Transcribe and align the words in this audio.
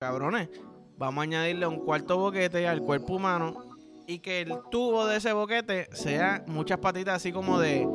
cabrones, 0.00 0.48
vamos 0.96 1.20
a 1.20 1.24
añadirle 1.24 1.66
un 1.66 1.84
cuarto 1.84 2.16
boquete 2.16 2.66
al 2.66 2.80
cuerpo 2.80 3.16
humano 3.16 3.76
y 4.06 4.20
que 4.20 4.40
el 4.40 4.54
tubo 4.70 5.04
de 5.04 5.18
ese 5.18 5.34
boquete 5.34 5.94
sea 5.94 6.42
muchas 6.46 6.78
patitas 6.78 7.16
así 7.16 7.32
como 7.32 7.60
de, 7.60 7.86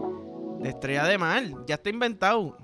estrella 0.63 1.05
de 1.05 1.18
mar. 1.18 1.41
Ya 1.65 1.73
está 1.73 1.89
inventado. 1.89 2.55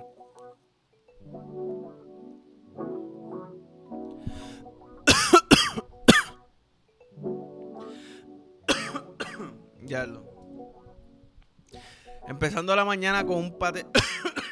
ya 9.81 10.05
lo. 10.05 10.23
Empezando 12.28 12.76
la 12.76 12.85
mañana 12.85 13.26
con 13.26 13.37
un 13.37 13.58
pate. 13.58 13.87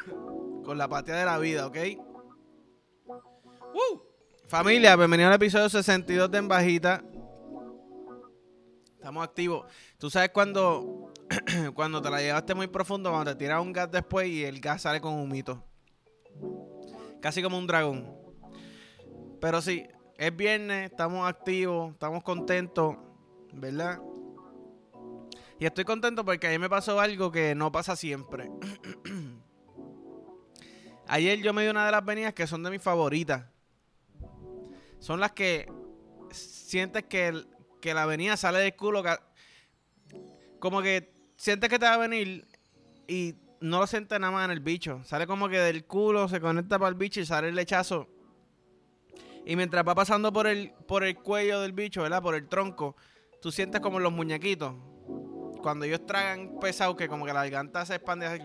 con 0.66 0.80
la 0.80 0.88
patia 0.88 1.14
de 1.14 1.26
la 1.26 1.38
vida, 1.38 1.68
¿ok? 1.68 1.78
¡Woo! 3.06 4.09
Familia, 4.50 4.96
bienvenido 4.96 5.30
al 5.30 5.36
episodio 5.36 5.70
62 5.70 6.32
de 6.32 6.40
En 6.40 6.48
Bajita. 6.48 7.04
Estamos 8.96 9.24
activos. 9.24 9.71
Tú 10.00 10.10
sabes 10.10 10.32
cuando, 10.32 11.14
cuando 11.76 12.02
te 12.02 12.10
la 12.10 12.20
llevaste 12.20 12.56
muy 12.56 12.66
profundo, 12.66 13.12
cuando 13.12 13.32
te 13.32 13.38
tiras 13.38 13.62
un 13.62 13.71
gas 13.71 13.92
después 13.92 14.28
y 14.28 14.43
el 14.43 14.60
gas 14.60 14.82
sale 14.82 15.02
con 15.02 15.14
un 15.14 15.30
mito. 15.30 15.64
Casi 17.21 17.43
como 17.43 17.60
un 17.60 17.68
dragón. 17.68 18.12
Pero 19.40 19.62
sí, 19.62 19.86
es 20.18 20.36
viernes, 20.36 20.90
estamos 20.90 21.29
activos, 21.29 21.93
estamos 21.93 22.24
contentos, 22.24 22.96
¿verdad? 23.54 24.00
Y 25.60 25.68
estoy 25.68 25.84
contento 25.84 26.26
porque 26.26 26.48
a 26.48 26.50
mí 26.50 26.57
me 26.57 26.71
pasó 26.71 27.00
algo 27.00 27.32
que 27.32 27.54
no 27.54 27.71
pasa 27.71 27.96
siempre. 27.96 28.50
Ayer 31.07 31.40
yo 31.40 31.54
me 31.54 31.62
di 31.62 31.70
una 31.70 31.86
de 31.86 31.92
las 31.92 32.04
venidas 32.04 32.34
que 32.34 32.48
son 32.48 32.64
de 32.64 32.72
mis 32.72 32.81
favoritas. 32.81 33.44
Son 35.00 35.20
las 35.20 35.31
que 35.31 35.72
sientes 36.31 37.03
que, 37.06 37.44
que 37.81 37.94
la 37.94 38.03
avenida 38.03 38.38
sale 38.38 38.59
del 38.59 38.76
culo. 38.76 39.04
Como 40.60 40.82
que 40.82 41.14
sientes 41.38 41.70
que 41.70 41.80
te 41.80 41.86
va 41.86 41.94
a 41.94 41.98
venir 41.98 42.46
y 43.08 43.36
no 43.62 43.80
lo 43.80 43.88
sientes 43.88 44.20
nada 44.20 44.32
más 44.32 44.46
en 44.46 44.52
el 44.52 44.60
bicho. 44.60 45.02
Sale 45.04 45.28
como 45.28 45.50
que 45.50 45.60
del 45.60 45.86
culo, 45.86 46.28
se 46.28 46.40
conecta 46.40 46.78
para 46.78 46.90
el 46.90 46.96
bicho 46.96 47.20
y 47.20 47.26
sale 47.26 47.50
el 47.50 47.56
lechazo. 47.56 48.08
Y 49.46 49.56
mientras 49.56 49.88
va 49.88 49.96
pasando 49.96 50.32
por 50.32 50.48
el, 50.48 50.73
por 50.88 51.04
el 51.04 51.16
cuello 51.16 51.62
del 51.62 51.73
bicho, 51.73 52.04
¿verdad? 52.04 52.22
Por 52.22 52.36
el 52.36 52.48
tronco, 52.48 52.95
tú 53.42 53.52
sientes 53.52 53.82
como 53.82 54.00
los 54.00 54.12
muñequitos. 54.12 54.76
Cuando 55.62 55.86
ellos 55.86 56.06
tragan 56.06 56.60
pesado, 56.60 56.95
que 56.95 57.08
como 57.08 57.26
que 57.26 57.34
la 57.34 57.42
garganta 57.42 57.86
se 57.86 57.95
expande 57.95 58.26
así, 58.26 58.42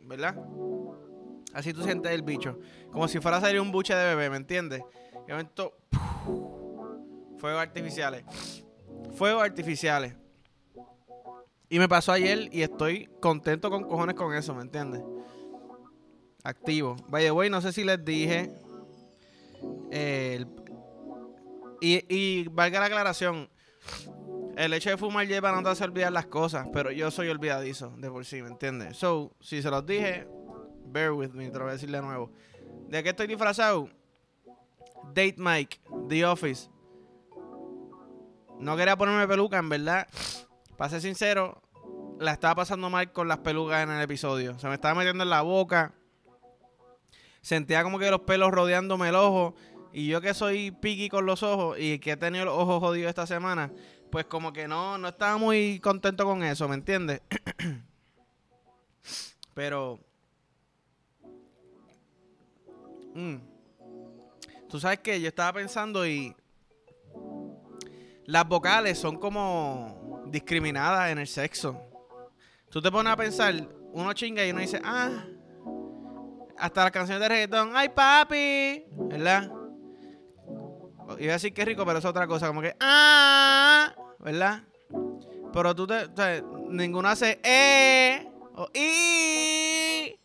¿verdad? 0.00 0.36
Así 1.52 1.72
tú 1.72 1.82
sientes 1.82 2.10
el 2.12 2.22
bicho. 2.22 2.58
Como 2.90 3.06
si 3.08 3.20
fuera 3.20 3.36
a 3.36 3.40
salir 3.40 3.60
un 3.60 3.70
buche 3.70 3.94
de 3.94 4.04
bebé, 4.14 4.30
¿me 4.30 4.36
entiendes? 4.36 4.82
De 5.26 5.32
momento, 5.32 5.72
fuegos 7.38 7.60
artificiales. 7.60 8.24
Fuegos 9.14 9.42
artificiales. 9.42 10.14
Y 11.68 11.78
me 11.78 11.88
pasó 11.88 12.12
ayer 12.12 12.48
y 12.52 12.62
estoy 12.62 13.08
contento 13.20 13.70
con 13.70 13.84
cojones 13.84 14.14
con 14.14 14.34
eso, 14.34 14.54
¿me 14.54 14.62
entiendes? 14.62 15.02
Activo. 16.44 16.96
Vaya, 17.08 17.30
güey, 17.30 17.48
no 17.48 17.60
sé 17.60 17.72
si 17.72 17.84
les 17.84 18.04
dije. 18.04 18.52
y, 21.80 22.14
y 22.14 22.48
valga 22.48 22.80
la 22.80 22.86
aclaración. 22.86 23.48
El 24.56 24.74
hecho 24.74 24.90
de 24.90 24.98
fumar 24.98 25.26
lleva 25.26 25.50
no 25.50 25.62
te 25.62 25.70
hace 25.70 25.84
olvidar 25.84 26.12
las 26.12 26.26
cosas, 26.26 26.68
pero 26.72 26.90
yo 26.90 27.10
soy 27.10 27.28
olvidadizo 27.28 27.94
de 27.96 28.10
por 28.10 28.24
sí, 28.26 28.42
¿me 28.42 28.48
entiendes? 28.48 28.98
So, 28.98 29.34
si 29.40 29.62
se 29.62 29.70
los 29.70 29.86
dije, 29.86 30.28
bear 30.84 31.12
with 31.12 31.30
me, 31.30 31.48
te 31.48 31.54
lo 31.54 31.60
voy 31.60 31.70
a 31.70 31.72
decir 31.72 31.90
de 31.90 32.02
nuevo. 32.02 32.30
¿De 32.88 33.02
qué 33.02 33.10
estoy 33.10 33.26
disfrazado? 33.26 33.88
Date 35.08 35.36
Mike, 35.36 35.80
The 36.08 36.24
Office. 36.26 36.70
No 38.58 38.76
quería 38.76 38.96
ponerme 38.96 39.26
peluca, 39.26 39.58
en 39.58 39.68
verdad. 39.68 40.06
Para 40.76 40.90
ser 40.90 41.00
sincero, 41.00 41.60
la 42.18 42.32
estaba 42.32 42.54
pasando 42.54 42.88
mal 42.90 43.12
con 43.12 43.28
las 43.28 43.38
pelucas 43.38 43.82
en 43.82 43.90
el 43.90 44.02
episodio. 44.02 44.58
Se 44.58 44.68
me 44.68 44.74
estaba 44.74 44.94
metiendo 44.94 45.24
en 45.24 45.30
la 45.30 45.42
boca. 45.42 45.92
Sentía 47.40 47.82
como 47.82 47.98
que 47.98 48.10
los 48.10 48.20
pelos 48.20 48.52
rodeándome 48.52 49.08
el 49.08 49.16
ojo. 49.16 49.54
Y 49.92 50.06
yo 50.06 50.20
que 50.20 50.32
soy 50.32 50.70
piqui 50.70 51.08
con 51.08 51.26
los 51.26 51.42
ojos 51.42 51.76
y 51.78 51.98
que 51.98 52.12
he 52.12 52.16
tenido 52.16 52.44
los 52.46 52.54
ojos 52.54 52.80
jodidos 52.80 53.10
esta 53.10 53.26
semana, 53.26 53.72
pues 54.10 54.24
como 54.24 54.52
que 54.52 54.66
no, 54.66 54.96
no 54.96 55.08
estaba 55.08 55.36
muy 55.36 55.80
contento 55.80 56.24
con 56.24 56.42
eso, 56.42 56.68
¿me 56.68 56.76
entiendes? 56.76 57.20
Pero... 59.54 59.98
Mm, 63.14 63.51
Tú 64.72 64.80
sabes 64.80 65.00
que 65.00 65.20
yo 65.20 65.28
estaba 65.28 65.52
pensando 65.52 66.06
y 66.06 66.34
las 68.24 68.48
vocales 68.48 68.98
son 68.98 69.18
como 69.18 70.22
discriminadas 70.28 71.10
en 71.10 71.18
el 71.18 71.26
sexo. 71.26 71.78
Tú 72.70 72.80
te 72.80 72.90
pones 72.90 73.12
a 73.12 73.16
pensar, 73.18 73.54
uno 73.92 74.14
chinga 74.14 74.46
y 74.46 74.50
uno 74.50 74.60
dice, 74.60 74.80
ah, 74.82 75.26
hasta 76.56 76.84
las 76.84 76.90
canciones 76.90 77.20
de 77.20 77.28
reggaetón, 77.28 77.72
ay 77.74 77.90
papi, 77.90 78.86
¿verdad? 79.10 79.52
Iba 81.18 81.32
a 81.32 81.34
decir 81.34 81.52
que 81.52 81.66
rico, 81.66 81.84
pero 81.84 81.98
es 81.98 82.04
otra 82.06 82.26
cosa, 82.26 82.46
como 82.46 82.62
que, 82.62 82.74
ah, 82.80 83.94
¿verdad? 84.20 84.62
Pero 85.52 85.74
tú 85.74 85.86
te, 85.86 86.40
o 86.40 86.70
ninguno 86.70 87.10
hace 87.10 87.38
eh, 87.44 88.26
o 88.54 88.70
i, 88.72 90.18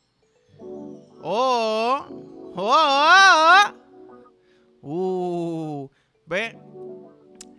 o, 1.22 2.06
o, 2.56 3.87
uh, 4.88 5.90
ve, 6.26 6.58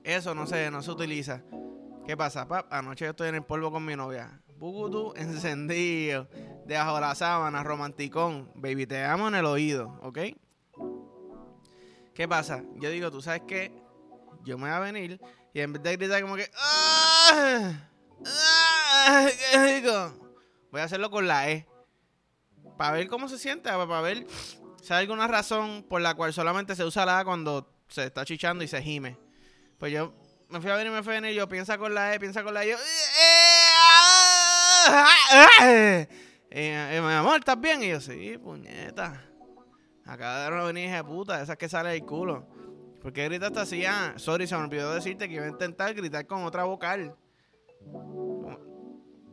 eso 0.04 0.34
no 0.34 0.46
se, 0.46 0.70
no 0.70 0.82
se 0.82 0.90
utiliza. 0.90 1.42
¿Qué 2.06 2.16
pasa, 2.16 2.48
pap? 2.48 2.72
Anoche 2.72 3.04
yo 3.04 3.10
estoy 3.10 3.28
en 3.28 3.34
el 3.36 3.44
polvo 3.44 3.70
con 3.70 3.84
mi 3.84 3.94
novia. 3.94 4.40
Bugutu 4.56 5.12
encendido, 5.16 6.28
debajo 6.64 6.94
de 6.94 7.00
la 7.02 7.14
sábana, 7.14 7.62
romanticón. 7.62 8.50
Baby, 8.54 8.86
te 8.86 9.04
amo 9.04 9.28
en 9.28 9.34
el 9.34 9.44
oído, 9.44 9.98
¿ok? 10.02 10.18
¿Qué 12.14 12.26
pasa? 12.26 12.64
Yo 12.76 12.90
digo, 12.90 13.10
¿tú 13.10 13.20
sabes 13.20 13.42
qué? 13.46 13.72
Yo 14.44 14.56
me 14.56 14.64
voy 14.64 14.72
a 14.72 14.80
venir 14.80 15.20
y 15.52 15.60
en 15.60 15.72
vez 15.72 15.82
de 15.82 15.96
gritar 15.96 16.22
como 16.22 16.36
que... 16.36 16.50
¡Ah! 16.56 17.88
¡Ah! 18.26 19.28
¿Qué 19.52 19.74
digo? 19.74 20.12
Voy 20.72 20.80
a 20.80 20.84
hacerlo 20.84 21.10
con 21.10 21.26
la 21.26 21.50
E. 21.50 21.66
Para 22.76 22.92
ver 22.92 23.08
cómo 23.08 23.28
se 23.28 23.38
siente, 23.38 23.70
para 23.70 24.00
ver 24.00 24.26
si 24.82 24.92
hay 24.92 25.00
alguna 25.00 25.26
razón 25.26 25.84
por 25.88 26.00
la 26.00 26.14
cual 26.14 26.32
solamente 26.32 26.74
se 26.76 26.84
usa 26.84 27.06
la 27.06 27.20
A 27.20 27.24
cuando 27.24 27.70
se 27.88 28.04
está 28.04 28.24
chichando 28.24 28.64
y 28.64 28.68
se 28.68 28.80
gime. 28.82 29.18
Pues 29.78 29.92
yo 29.92 30.14
me 30.48 30.60
fui 30.60 30.70
a 30.70 30.76
venir 30.76 30.92
y 30.92 30.94
me 30.94 31.02
fui 31.02 31.14
a 31.14 31.20
venir. 31.20 31.34
Yo 31.36 31.48
piensa 31.48 31.78
con 31.78 31.94
la 31.94 32.14
E, 32.14 32.20
piensa 32.20 32.42
con 32.42 32.54
la 32.54 32.64
E. 32.64 32.70
Yo, 32.70 32.76
eh, 35.62 36.08
eh, 36.50 37.00
mi 37.02 37.12
amor, 37.12 37.38
¿estás 37.38 37.60
bien? 37.60 37.82
Y 37.82 37.88
yo, 37.90 38.00
sí, 38.00 38.38
puñeta. 38.38 39.24
Acaba 40.04 40.44
de 40.44 40.48
una 40.48 40.64
venida 40.64 40.96
de 40.96 41.04
puta, 41.04 41.42
esas 41.42 41.56
que 41.56 41.68
sale 41.68 41.90
del 41.90 42.04
culo. 42.04 42.46
¿Por 43.02 43.12
qué 43.12 43.24
gritaste 43.24 43.60
así? 43.60 43.84
Ah, 43.84 44.14
sorry, 44.16 44.46
se 44.46 44.56
me 44.56 44.62
olvidó 44.62 44.94
decirte 44.94 45.28
que 45.28 45.34
iba 45.34 45.44
a 45.44 45.48
intentar 45.48 45.92
gritar 45.94 46.26
con 46.26 46.44
otra 46.44 46.64
vocal. 46.64 47.14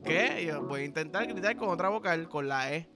¿Qué? 0.03 0.45
Yo 0.45 0.61
voy 0.63 0.81
a 0.81 0.85
intentar 0.85 1.25
gritar 1.25 1.55
con 1.55 1.69
otra 1.69 1.89
vocal, 1.89 2.27
con 2.27 2.47
la 2.47 2.73
E. 2.73 2.89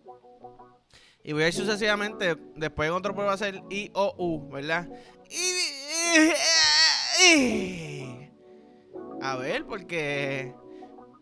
Y 1.30 1.32
voy 1.32 1.44
a 1.44 1.48
ir 1.50 1.54
sucesivamente. 1.54 2.36
Después 2.56 2.90
en 2.90 2.96
otro 2.96 3.14
puedo 3.14 3.30
hacer 3.30 3.62
I, 3.70 3.92
O, 3.94 4.16
U, 4.18 4.50
¿verdad? 4.50 4.90
A 9.22 9.36
ver, 9.36 9.64
porque. 9.68 10.56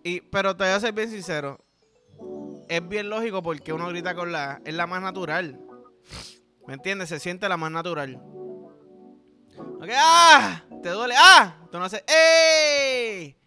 Y, 0.06 0.22
pero 0.22 0.56
te 0.56 0.64
voy 0.64 0.72
a 0.72 0.80
ser 0.80 0.94
bien 0.94 1.12
sincero. 1.12 1.60
Es 2.70 2.88
bien 2.88 3.10
lógico 3.10 3.44
porque 3.44 3.74
uno 3.74 3.90
grita 3.90 4.16
con 4.16 4.32
la. 4.32 4.62
Es 4.64 4.74
la 4.76 4.88
más 4.88 5.02
natural. 5.02 5.60
¿Me 6.66 6.76
entiendes? 6.76 7.10
Se 7.10 7.20
siente 7.20 7.50
la 7.50 7.58
más 7.58 7.72
natural. 7.72 8.16
Ok, 9.58 9.90
¡ah! 9.94 10.64
¿Te 10.84 10.88
duele? 10.88 11.16
¡ah! 11.18 11.68
Tú 11.70 11.80
no 11.80 11.84
haces 11.84 12.06
¡ey! 12.08 13.38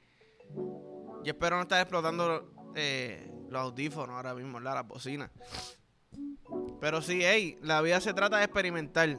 Yo 1.25 1.33
espero 1.33 1.57
no 1.57 1.63
estar 1.63 1.81
explotando 1.81 2.53
eh, 2.77 3.33
los 3.49 3.63
audífonos 3.63 4.15
ahora 4.15 4.35
mismo, 4.35 4.59
¿verdad? 4.59 4.75
Las 4.75 4.89
bocinas. 4.89 5.31
Pero 6.81 7.03
sí, 7.03 7.21
hey, 7.23 7.59
la 7.63 7.83
vida 7.83 8.01
se 8.01 8.15
trata 8.15 8.39
de 8.39 8.45
experimentar. 8.45 9.19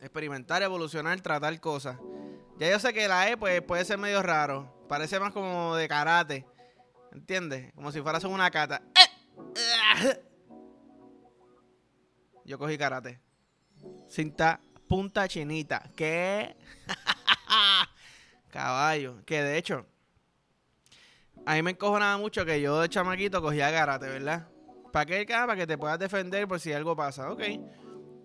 Experimentar, 0.00 0.62
evolucionar, 0.62 1.20
tratar 1.20 1.58
cosas. 1.60 1.98
Ya 2.58 2.70
yo 2.70 2.78
sé 2.78 2.92
que 2.92 3.08
la 3.08 3.30
E 3.30 3.36
pues, 3.36 3.62
puede 3.62 3.84
ser 3.84 3.98
medio 3.98 4.22
raro. 4.22 4.84
Parece 4.88 5.18
más 5.18 5.32
como 5.32 5.74
de 5.76 5.88
karate. 5.88 6.46
¿Entiendes? 7.12 7.72
Como 7.74 7.90
si 7.90 8.02
fueras 8.02 8.24
una 8.24 8.50
cata. 8.50 8.82
Yo 12.44 12.58
cogí 12.58 12.76
karate. 12.76 13.20
Cinta 14.08 14.60
punta 14.88 15.26
chinita. 15.26 15.90
¿Qué? 15.96 16.56
Caballo. 18.50 19.24
Que 19.24 19.42
de 19.42 19.56
hecho, 19.56 19.86
a 21.46 21.54
mí 21.54 21.62
me 21.62 21.70
encojonaba 21.72 22.18
mucho 22.18 22.44
que 22.44 22.60
yo 22.60 22.80
de 22.80 22.88
chamaquito 22.88 23.40
cogía 23.40 23.72
karate, 23.72 24.06
¿verdad? 24.06 24.48
¿Para 24.96 25.04
qué? 25.04 25.26
Para 25.26 25.56
que 25.56 25.66
te 25.66 25.76
puedas 25.76 25.98
defender 25.98 26.48
por 26.48 26.58
si 26.58 26.72
algo 26.72 26.96
pasa. 26.96 27.30
Ok. 27.30 27.42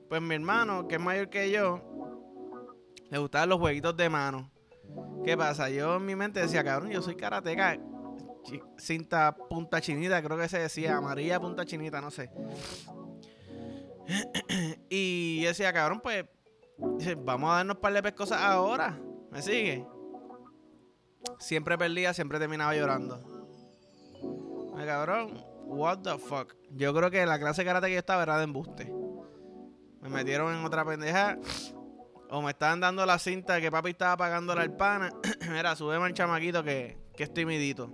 Pues 0.07 0.21
mi 0.21 0.35
hermano, 0.35 0.87
que 0.87 0.95
es 0.95 1.01
mayor 1.01 1.29
que 1.29 1.51
yo, 1.51 1.81
Le 3.09 3.17
gustaban 3.17 3.49
los 3.49 3.59
jueguitos 3.59 3.97
de 3.97 4.09
mano. 4.09 4.49
¿Qué 5.25 5.35
pasa? 5.35 5.69
Yo 5.69 5.97
en 5.97 6.05
mi 6.05 6.15
mente 6.15 6.39
decía, 6.39 6.63
cabrón, 6.63 6.89
yo 6.89 7.01
soy 7.01 7.17
karateca. 7.17 7.77
Cinta 8.77 9.35
punta 9.35 9.81
chinita, 9.81 10.23
creo 10.23 10.37
que 10.37 10.47
se 10.47 10.59
decía, 10.59 10.95
amarilla 10.95 11.41
punta 11.41 11.65
chinita, 11.65 11.99
no 11.99 12.09
sé. 12.09 12.31
y 14.89 15.43
decía, 15.43 15.73
cabrón, 15.73 15.99
pues, 15.99 16.23
vamos 17.17 17.51
a 17.51 17.55
darnos 17.55 17.75
un 17.75 17.81
par 17.81 17.91
de 17.91 18.01
pescosas 18.01 18.39
ahora. 18.41 18.97
¿Me 19.29 19.41
sigue? 19.41 19.85
Siempre 21.37 21.77
perdía, 21.77 22.13
siempre 22.13 22.39
terminaba 22.39 22.73
llorando. 22.73 23.19
Me 24.73 24.85
cabrón, 24.85 25.50
what 25.71 25.99
the 25.99 26.17
fuck. 26.17 26.53
Yo 26.71 26.93
creo 26.93 27.09
que 27.09 27.25
la 27.25 27.39
clase 27.39 27.65
karate 27.65 27.87
que 27.87 27.93
yo 27.93 27.99
estaba 27.99 28.23
era 28.23 28.37
de 28.37 28.43
embuste. 28.43 28.93
Me 30.01 30.09
metieron 30.09 30.53
en 30.53 30.65
otra 30.65 30.85
pendeja. 30.85 31.37
O 32.29 32.41
me 32.41 32.51
estaban 32.51 32.79
dando 32.79 33.05
la 33.05 33.19
cinta 33.19 33.59
que 33.59 33.71
papi 33.71 33.91
estaba 33.91 34.17
pagando 34.17 34.55
la 34.55 34.61
alpana. 34.61 35.11
Mira, 35.49 35.75
sube 35.75 35.95
al 35.95 36.13
chamaquito 36.13 36.63
que, 36.63 36.97
que 37.15 37.23
es 37.23 37.33
timidito. 37.33 37.87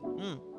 Mm. 0.00 0.52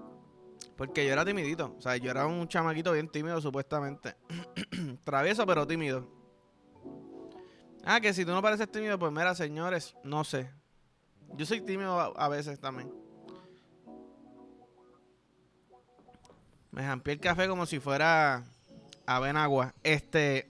Porque 0.75 1.05
yo 1.05 1.13
era 1.13 1.23
timidito. 1.23 1.75
O 1.77 1.81
sea, 1.81 1.97
yo 1.97 2.11
era 2.11 2.25
un 2.25 2.47
chamaquito 2.47 2.91
bien 2.91 3.09
tímido, 3.09 3.39
supuestamente. 3.39 4.15
Travieso, 5.03 5.45
pero 5.45 5.65
tímido. 5.65 6.09
Ah, 7.85 7.99
que 7.99 8.13
si 8.13 8.25
tú 8.25 8.31
no 8.31 8.41
pareces 8.41 8.71
tímido, 8.71 8.97
pues 8.97 9.11
mira, 9.11 9.35
señores, 9.35 9.95
no 10.03 10.23
sé. 10.23 10.49
Yo 11.35 11.45
soy 11.45 11.61
tímido 11.61 12.17
a, 12.17 12.27
veces 12.29 12.59
también. 12.59 12.91
Me 16.73 16.83
jampé 16.83 17.11
el 17.11 17.19
café 17.19 17.47
como 17.47 17.67
si 17.67 17.79
fuera 17.79 18.43
Avenagua. 19.05 19.73
Este. 19.83 20.49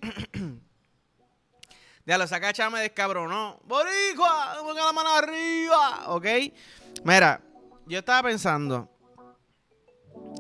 Ya 2.06 2.18
lo 2.18 2.28
saca 2.28 2.52
chame 2.52 2.82
descabronó. 2.82 3.62
¡Boricua! 3.64 4.58
¡Ponga 4.60 4.86
la 4.86 4.92
mano 4.92 5.10
arriba! 5.10 6.04
¿Ok? 6.08 6.26
Mira, 7.06 7.40
yo 7.86 8.00
estaba 8.00 8.28
pensando. 8.28 8.90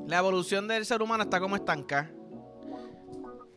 La 0.05 0.17
evolución 0.17 0.67
del 0.67 0.85
ser 0.85 1.01
humano 1.01 1.23
está 1.23 1.39
como 1.39 1.55
estancada. 1.55 2.11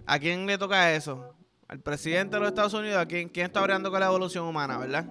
¿A 0.07 0.21
quién 0.21 0.47
le 0.47 0.57
toca 0.57 0.95
eso? 0.95 1.35
¿Al 1.67 1.81
presidente 1.81 2.37
de 2.37 2.41
los 2.41 2.49
Estados 2.51 2.75
Unidos? 2.75 2.99
¿A 2.99 3.07
quién, 3.07 3.29
quién 3.29 3.47
está 3.47 3.59
hablando 3.59 3.91
con 3.91 3.99
la 3.99 4.07
evolución 4.07 4.47
humana, 4.47 4.79
verdad? 4.79 5.07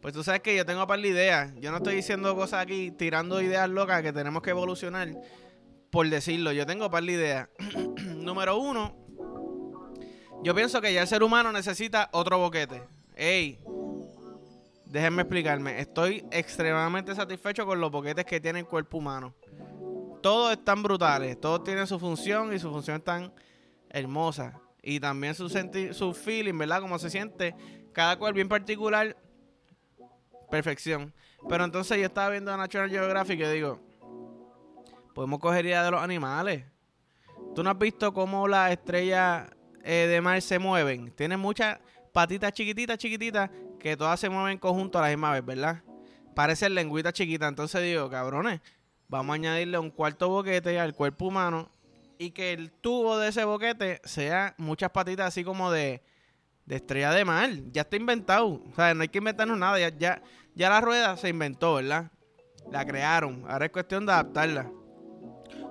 Pues 0.00 0.14
tú 0.14 0.24
sabes 0.24 0.40
que 0.40 0.56
yo 0.56 0.64
tengo 0.64 0.80
un 0.80 0.86
par 0.86 1.00
de 1.00 1.08
ideas. 1.08 1.52
Yo 1.60 1.70
no 1.70 1.78
estoy 1.78 1.96
diciendo 1.96 2.34
cosas 2.34 2.62
aquí, 2.62 2.92
tirando 2.92 3.42
ideas 3.42 3.68
locas 3.68 4.00
que 4.00 4.12
tenemos 4.14 4.42
que 4.42 4.50
evolucionar. 4.50 5.08
Por 5.94 6.10
decirlo, 6.10 6.50
yo 6.50 6.66
tengo 6.66 6.90
par 6.90 7.04
de 7.04 7.12
ideas. 7.12 7.48
Número 8.16 8.58
uno, 8.58 8.96
yo 10.42 10.52
pienso 10.52 10.80
que 10.80 10.92
ya 10.92 11.02
el 11.02 11.06
ser 11.06 11.22
humano 11.22 11.52
necesita 11.52 12.08
otro 12.10 12.36
boquete. 12.36 12.82
Ey, 13.14 13.60
déjenme 14.86 15.22
explicarme. 15.22 15.78
Estoy 15.78 16.26
extremadamente 16.32 17.14
satisfecho 17.14 17.64
con 17.64 17.80
los 17.80 17.92
boquetes 17.92 18.24
que 18.24 18.40
tiene 18.40 18.58
el 18.58 18.66
cuerpo 18.66 18.98
humano. 18.98 19.36
Todos 20.20 20.50
están 20.50 20.82
brutales, 20.82 21.40
todos 21.40 21.62
tienen 21.62 21.86
su 21.86 22.00
función 22.00 22.52
y 22.52 22.58
su 22.58 22.72
función 22.72 22.96
es 22.96 23.04
tan 23.04 23.32
hermosa. 23.88 24.60
Y 24.82 24.98
también 24.98 25.36
su, 25.36 25.48
su 25.48 26.12
feeling, 26.12 26.58
¿verdad? 26.58 26.80
Como 26.80 26.98
se 26.98 27.08
siente. 27.08 27.54
Cada 27.92 28.18
cual 28.18 28.32
bien 28.32 28.48
particular. 28.48 29.16
Perfección. 30.50 31.14
Pero 31.48 31.62
entonces 31.62 31.98
yo 31.98 32.06
estaba 32.06 32.30
viendo 32.30 32.56
National 32.56 32.90
Geographic 32.90 33.38
y 33.38 33.44
digo, 33.44 33.93
podemos 35.14 35.38
coger 35.38 35.64
idea 35.64 35.84
de 35.84 35.92
los 35.92 36.02
animales. 36.02 36.64
¿Tú 37.54 37.62
no 37.62 37.70
has 37.70 37.78
visto 37.78 38.12
cómo 38.12 38.48
las 38.48 38.72
estrellas 38.72 39.48
eh, 39.82 40.06
de 40.08 40.20
mar 40.20 40.42
se 40.42 40.58
mueven? 40.58 41.12
Tienen 41.12 41.40
muchas 41.40 41.78
patitas 42.12 42.52
chiquititas, 42.52 42.98
chiquititas, 42.98 43.50
que 43.78 43.96
todas 43.96 44.18
se 44.18 44.28
mueven 44.28 44.52
en 44.52 44.58
conjunto 44.58 44.98
a 44.98 45.02
la 45.02 45.08
misma 45.08 45.32
vez, 45.32 45.44
¿verdad? 45.44 45.82
Parecen 46.34 46.74
lengüitas 46.74 47.12
chiquitas. 47.12 47.48
Entonces 47.48 47.82
digo, 47.82 48.10
cabrones, 48.10 48.60
vamos 49.08 49.32
a 49.32 49.34
añadirle 49.34 49.78
un 49.78 49.90
cuarto 49.90 50.28
boquete 50.28 50.78
al 50.80 50.94
cuerpo 50.94 51.26
humano 51.26 51.70
y 52.18 52.30
que 52.30 52.52
el 52.52 52.72
tubo 52.72 53.18
de 53.18 53.28
ese 53.28 53.44
boquete 53.44 54.00
sea 54.04 54.54
muchas 54.58 54.90
patitas 54.90 55.28
así 55.28 55.44
como 55.44 55.70
de, 55.70 56.02
de 56.66 56.76
estrella 56.76 57.12
de 57.12 57.24
mar. 57.24 57.50
Ya 57.70 57.82
está 57.82 57.96
inventado. 57.96 58.46
O 58.46 58.74
sea, 58.74 58.94
no 58.94 59.02
hay 59.02 59.08
que 59.08 59.18
inventarnos 59.18 59.58
nada. 59.58 59.78
Ya, 59.78 59.96
ya, 59.96 60.22
ya 60.54 60.70
la 60.70 60.80
rueda 60.80 61.16
se 61.16 61.28
inventó, 61.28 61.74
¿verdad? 61.74 62.10
La 62.72 62.84
crearon. 62.84 63.44
Ahora 63.48 63.66
es 63.66 63.72
cuestión 63.72 64.06
de 64.06 64.12
adaptarla. 64.12 64.70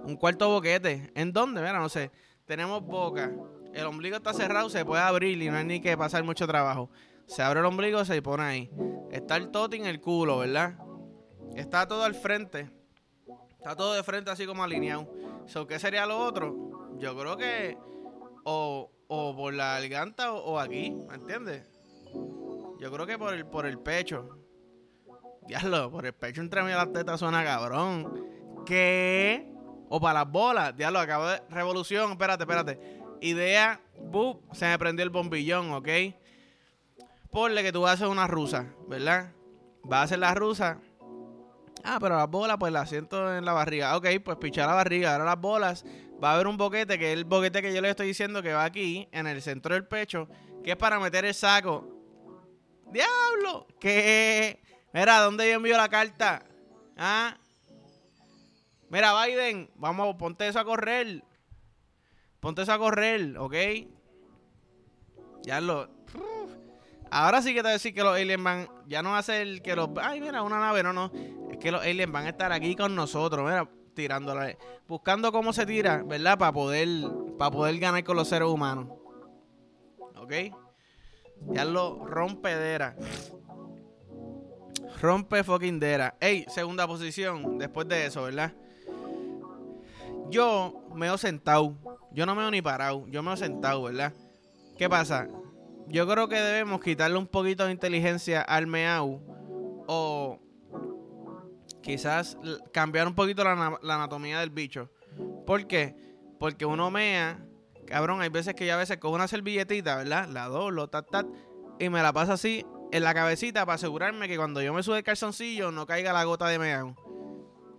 Un 0.04 0.16
cuarto 0.18 0.50
boquete. 0.50 1.12
¿En 1.16 1.32
dónde? 1.32 1.62
Mira, 1.62 1.80
no 1.80 1.90
sé. 1.90 2.12
Tenemos 2.46 2.84
boca. 2.86 3.32
El 3.74 3.86
ombligo 3.86 4.18
está 4.18 4.34
cerrado, 4.34 4.70
se 4.70 4.86
puede 4.86 5.02
abrir 5.02 5.42
y 5.42 5.50
no 5.50 5.58
hay 5.58 5.66
ni 5.66 5.82
que 5.82 5.98
pasar 5.98 6.24
mucho 6.24 6.46
trabajo. 6.46 6.90
Se 7.26 7.42
abre 7.42 7.62
el 7.62 7.66
ombligo, 7.66 8.04
se 8.06 8.22
pone 8.22 8.44
ahí. 8.44 8.70
Está 9.12 9.38
el 9.38 9.50
toti 9.50 9.78
en 9.78 9.86
el 9.86 10.00
culo, 10.02 10.40
¿verdad? 10.40 10.78
Está 11.56 11.88
todo 11.88 12.04
al 12.04 12.14
frente. 12.14 12.70
Está 13.58 13.76
todo 13.76 13.94
de 13.94 14.04
frente 14.04 14.30
así 14.30 14.46
como 14.46 14.64
alineado. 14.64 15.10
So, 15.48 15.66
¿Qué 15.66 15.80
sería 15.80 16.06
lo 16.06 16.20
otro? 16.20 16.98
Yo 17.00 17.18
creo 17.18 17.38
que 17.38 17.78
o, 18.44 18.92
o 19.08 19.36
por 19.36 19.54
la 19.54 19.80
garganta 19.80 20.34
o, 20.34 20.60
aquí, 20.60 20.92
¿me 21.08 21.16
entiendes? 21.16 21.64
Yo 22.80 22.92
creo 22.92 23.06
que 23.06 23.18
por 23.18 23.34
el, 23.34 23.46
por 23.46 23.66
el 23.66 23.80
pecho. 23.80 24.38
Diablo, 25.48 25.92
por 25.92 26.06
el 26.06 26.14
pecho 26.14 26.42
entre 26.42 26.64
de 26.64 26.74
las 26.74 26.92
tetas 26.92 27.20
suena 27.20 27.44
cabrón. 27.44 28.64
¿Qué? 28.66 29.53
O 29.96 30.02
para 30.02 30.22
las 30.22 30.32
bolas. 30.32 30.76
Diablo, 30.76 31.00
acabo 31.00 31.28
de. 31.28 31.40
Revolución, 31.50 32.14
espérate, 32.14 32.44
espérate. 32.44 32.80
Idea, 33.22 33.80
bup, 34.00 34.42
se 34.52 34.66
me 34.66 34.80
prendió 34.80 35.04
el 35.04 35.12
bombillón, 35.12 35.72
¿ok? 35.72 35.88
Ponle 37.30 37.62
que 37.62 37.72
tú 37.72 37.82
vas 37.82 37.92
a 37.92 37.94
hacer 37.94 38.08
una 38.08 38.26
rusa, 38.26 38.74
¿verdad? 38.88 39.32
Vas 39.84 40.00
a 40.00 40.04
hacer 40.04 40.18
la 40.18 40.34
rusa 40.34 40.80
Ah, 41.84 42.00
pero 42.02 42.16
las 42.16 42.28
bolas, 42.28 42.58
pues 42.58 42.74
las 42.74 42.90
siento 42.90 43.38
en 43.38 43.46
la 43.46 43.54
barriga. 43.54 43.96
Ok, 43.96 44.08
pues 44.24 44.38
pichar 44.38 44.68
la 44.68 44.74
barriga. 44.74 45.12
Ahora 45.12 45.26
las 45.26 45.40
bolas, 45.40 45.86
va 46.24 46.32
a 46.32 46.34
haber 46.36 46.48
un 46.48 46.58
boquete, 46.58 46.98
que 46.98 47.12
es 47.12 47.18
el 47.18 47.26
boquete 47.26 47.62
que 47.62 47.72
yo 47.72 47.80
le 47.80 47.90
estoy 47.92 48.08
diciendo 48.08 48.42
que 48.42 48.52
va 48.54 48.64
aquí, 48.64 49.08
en 49.12 49.28
el 49.28 49.44
centro 49.44 49.76
del 49.76 49.86
pecho, 49.86 50.28
que 50.64 50.72
es 50.72 50.78
para 50.78 51.00
meter 51.00 51.26
el 51.26 51.34
saco. 51.36 51.88
¡Diablo! 52.92 53.68
¿Qué? 53.80 54.60
Mira, 54.94 55.20
¿dónde 55.20 55.48
yo 55.50 55.58
envío 55.58 55.78
la 55.78 55.90
carta? 55.90 56.44
¿Ah? 56.98 57.38
Mira, 58.94 59.26
Biden, 59.26 59.72
vamos, 59.76 60.16
ponte 60.18 60.48
eso 60.48 60.60
a 60.60 60.64
correr. 60.64 61.24
Ponte 62.40 62.62
eso 62.62 62.72
a 62.72 62.78
correr, 62.78 63.40
¿ok? 63.40 63.56
Ya 65.42 65.60
lo. 65.60 65.90
Ahora 67.10 67.42
sí 67.42 67.54
que 67.54 67.60
te 67.60 67.64
voy 67.64 67.70
a 67.72 67.74
decir 67.74 67.94
que 67.94 68.04
los 68.04 68.16
aliens 68.16 68.44
van. 68.44 68.70
Ya 68.88 69.02
no 69.02 69.10
va 69.10 69.18
a 69.18 69.24
ser 69.24 69.64
que 69.64 69.76
los. 69.76 69.90
Ay, 70.00 70.22
mira, 70.22 70.44
una 70.44 70.60
nave, 70.60 70.84
no, 70.84 70.94
no 70.94 71.12
que 71.60 71.72
los 71.72 71.82
aliens 71.82 72.12
van 72.12 72.26
a 72.26 72.30
estar 72.30 72.52
aquí 72.52 72.76
con 72.76 72.94
nosotros, 72.94 73.44
mira, 73.44 73.68
tirándola, 73.96 74.56
buscando 74.88 75.32
cómo 75.32 75.54
se 75.54 75.66
tira, 75.66 76.04
¿verdad? 76.04 76.38
Para 76.38 76.52
poder, 76.52 76.88
para 77.40 77.50
poder 77.50 77.80
ganar 77.80 78.04
con 78.04 78.16
los 78.16 78.28
seres 78.28 78.48
humanos. 78.48 78.90
¿Ok? 80.18 80.34
Ya 81.52 81.66
lo 81.66 82.06
rompedera. 82.06 82.96
Rompe 85.02 85.44
fucking 85.44 85.80
dera. 85.80 86.16
Ey, 86.20 86.46
segunda 86.48 86.86
posición, 86.86 87.58
después 87.58 87.88
de 87.88 88.06
eso, 88.06 88.24
¿verdad? 88.24 88.54
Yo 90.30 90.88
me 90.96 91.14
he 91.14 91.18
sentado. 91.18 91.76
Yo 92.12 92.26
no 92.26 92.36
me 92.36 92.48
he 92.48 92.52
ni 92.52 92.62
parado. 92.62 93.06
Yo 93.08 93.24
me 93.24 93.34
he 93.34 93.38
sentado, 93.38 93.84
¿verdad? 93.84 94.14
¿Qué 94.78 94.90
pasa? 94.90 95.28
Yo 95.88 96.08
creo 96.08 96.28
que 96.30 96.40
debemos 96.40 96.82
quitarle 96.82 97.18
un 97.18 97.28
poquito 97.28 97.66
de 97.66 97.72
inteligencia 97.72 98.42
al 98.42 98.68
meau. 98.68 99.22
O 99.88 100.40
quizás 101.82 102.38
cambiar 102.72 103.08
un 103.08 103.14
poquito 103.14 103.44
la, 103.44 103.80
anatomía 103.82 104.40
del 104.40 104.50
bicho. 104.50 104.90
¿Por 105.46 105.68
qué? 105.68 105.96
Porque 106.40 106.66
uno 106.66 106.90
mea, 106.90 107.46
cabrón, 107.86 108.22
hay 108.22 108.30
veces 108.30 108.56
que 108.56 108.66
yo 108.66 108.74
a 108.74 108.78
veces 108.78 108.98
cojo 108.98 109.16
una 109.16 109.28
servilletita, 109.28 109.96
¿verdad? 109.98 110.28
La 110.30 110.48
doblo, 110.48 110.90
tat, 110.90 111.08
tat, 111.12 111.28
y 111.80 111.90
me 111.90 112.02
la 112.02 112.14
paso 112.14 112.34
así 112.34 112.66
en 112.92 113.04
la 113.04 113.14
cabecita 113.14 113.66
para 113.66 113.76
asegurarme 113.76 114.28
que 114.28 114.38
cuando 114.38 114.62
yo 114.62 114.74
me 114.74 114.84
sube 114.84 115.00
el 115.00 115.04
calzoncillo 115.04 115.72
no 115.72 115.86
caiga 115.86 116.14
la 116.14 116.24
gota 116.24 116.48
de 116.48 116.60
meao. 116.60 116.96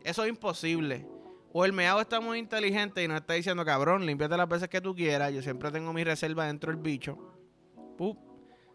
Eso 0.05 0.25
es 0.25 0.29
imposible. 0.29 1.09
O 1.57 1.65
el 1.65 1.73
meao 1.73 2.01
está 2.01 2.21
muy 2.21 2.39
inteligente 2.39 3.03
y 3.03 3.09
no 3.09 3.17
está 3.17 3.35
diciendo, 3.35 3.65
cabrón, 3.65 4.05
límpiate 4.05 4.37
las 4.37 4.49
veces 4.49 4.69
que 4.69 4.81
tú 4.81 4.95
quieras. 4.95 5.33
Yo 5.33 5.41
siempre 5.41 5.71
tengo 5.71 5.93
mi 5.93 6.03
reserva 6.03 6.47
dentro 6.47 6.73
del 6.73 6.83
bicho. 6.83 7.17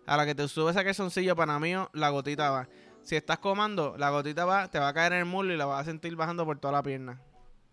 A 0.07 0.15
la 0.17 0.25
que 0.25 0.33
te 0.33 0.47
sube 0.47 0.71
ese 0.71 0.83
calzoncillo, 0.83 1.35
para 1.35 1.59
mí, 1.59 1.73
la 1.93 2.09
gotita 2.09 2.49
va 2.49 2.69
si 3.01 3.15
estás 3.15 3.39
comando, 3.39 3.95
la 3.97 4.09
gotita 4.09 4.45
va, 4.45 4.69
te 4.69 4.79
va 4.79 4.89
a 4.89 4.93
caer 4.93 5.13
en 5.13 5.19
el 5.19 5.25
muslo 5.25 5.53
y 5.53 5.57
la 5.57 5.65
vas 5.65 5.81
a 5.81 5.85
sentir 5.85 6.15
bajando 6.15 6.45
por 6.45 6.59
toda 6.59 6.73
la 6.73 6.83
pierna. 6.83 7.21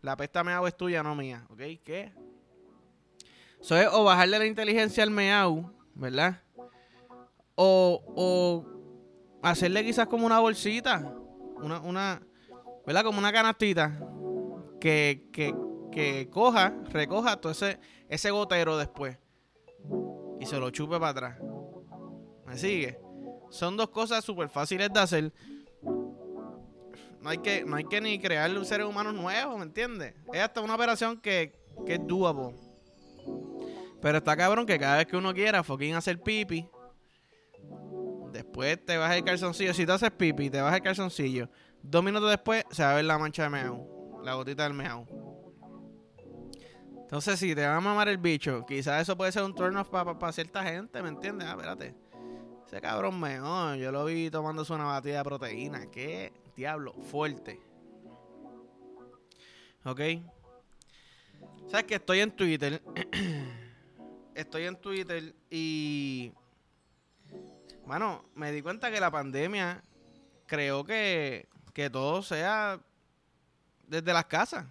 La 0.03 0.17
pesta 0.17 0.45
meao 0.45 0.67
es 0.67 0.77
tuya, 0.77 1.03
no 1.03 1.15
mía. 1.15 1.45
¿Ok? 1.51 1.61
¿Qué? 1.85 2.13
Eso 3.61 3.77
es 3.77 3.89
o 3.93 4.05
bajarle 4.05 4.39
la 4.39 4.47
inteligencia 4.47 5.03
al 5.03 5.11
meao, 5.11 5.73
¿verdad? 5.95 6.43
O, 7.55 8.03
o 8.17 8.67
hacerle 9.43 9.85
quizás 9.85 10.07
como 10.07 10.27
una 10.27 10.39
bolsita. 10.39 11.13
Una, 11.57 11.81
una, 11.81 12.23
¿verdad? 12.87 13.03
Como 13.03 13.19
una 13.19 13.33
canastita. 13.33 13.99
Que, 14.80 15.28
que, 15.33 15.54
que 15.90 16.28
coja, 16.30 16.75
recoja 16.90 17.40
todo 17.40 17.52
ese, 17.52 17.78
ese 18.09 18.30
gotero 18.30 18.76
después. 18.76 19.18
y 20.40 20.47
se 20.47 20.59
lo 20.59 20.71
chupe 20.71 20.99
para 20.99 21.09
atrás. 21.09 21.38
¿Me 22.47 22.56
sigue? 22.56 22.99
Son 23.50 23.76
dos 23.76 23.88
cosas 23.90 24.25
súper 24.25 24.49
fáciles 24.49 24.92
de 24.92 25.00
hacer. 25.00 25.33
No 27.21 27.30
hay, 27.30 27.38
que, 27.38 27.64
no 27.64 27.76
hay 27.76 27.85
que 27.85 28.00
ni 28.00 28.18
crear 28.21 28.50
seres 28.64 28.87
humanos 28.87 29.14
nuevos, 29.14 29.59
¿me 29.59 29.64
entiendes? 29.64 30.14
Es 30.33 30.40
hasta 30.40 30.61
una 30.61 30.76
operación 30.76 31.21
que, 31.21 31.59
que 31.85 31.95
es 31.95 32.06
doable. 32.06 32.54
Pero 34.00 34.18
está 34.18 34.37
cabrón 34.37 34.66
que 34.66 34.78
cada 34.78 34.99
vez 34.99 35.06
que 35.06 35.16
uno 35.16 35.35
quiera 35.35 35.64
fucking 35.64 35.95
hacer 35.95 36.21
pipi, 36.21 36.68
después 38.33 38.85
te 38.85 38.97
vas 38.97 39.16
el 39.16 39.25
calzoncillo. 39.25 39.75
Si 39.75 39.85
te 39.85 39.92
haces 39.92 40.11
pipi, 40.12 40.50
te 40.50 40.61
vas 40.61 40.75
el 40.76 40.83
calzoncillo. 40.83 41.49
Dos 41.83 42.04
minutos 42.04 42.30
después 42.30 42.64
se 42.71 42.85
va 42.85 42.92
a 42.92 42.95
ver 42.97 43.04
la 43.06 43.18
mancha 43.18 43.49
de. 43.49 43.96
La 44.26 44.35
gotita 44.35 44.64
del 44.64 44.75
meao. 44.75 45.06
Entonces, 46.97 47.38
si 47.38 47.54
te 47.54 47.64
va 47.64 47.76
a 47.76 47.80
mamar 47.80 48.09
el 48.09 48.18
bicho, 48.18 48.66
quizás 48.66 49.02
eso 49.02 49.16
puede 49.16 49.30
ser 49.30 49.45
un 49.45 49.54
turn 49.54 49.76
off 49.76 49.88
para 49.88 50.33
cierta 50.33 50.64
gente, 50.64 51.00
¿me 51.00 51.11
entiendes? 51.11 51.47
Ah, 51.47 51.52
espérate. 51.52 51.95
Ese 52.66 52.80
cabrón 52.80 53.21
mejor. 53.21 53.76
Yo 53.76 53.92
lo 53.92 54.04
vi 54.06 54.28
tomándose 54.28 54.73
una 54.73 54.87
batida 54.87 55.18
de 55.18 55.23
proteína. 55.23 55.87
Qué 55.92 56.33
diablo, 56.56 56.92
fuerte. 57.09 57.61
¿Ok? 59.85 60.00
¿Sabes 61.68 61.87
que 61.87 61.95
estoy 61.95 62.18
en 62.18 62.33
Twitter? 62.33 62.83
estoy 64.35 64.64
en 64.64 64.75
Twitter 64.75 65.37
y... 65.50 66.33
Bueno, 67.87 68.25
me 68.35 68.50
di 68.50 68.61
cuenta 68.61 68.90
que 68.90 68.99
la 68.99 69.12
pandemia 69.12 69.85
creó 70.47 70.83
que, 70.83 71.47
que 71.73 71.90
todo 71.90 72.23
sea 72.23 72.80
desde 73.87 74.12
las 74.12 74.26
casas. 74.26 74.66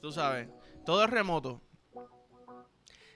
Tú 0.00 0.12
sabes, 0.12 0.48
todo 0.84 1.04
es 1.04 1.10
remoto. 1.10 1.60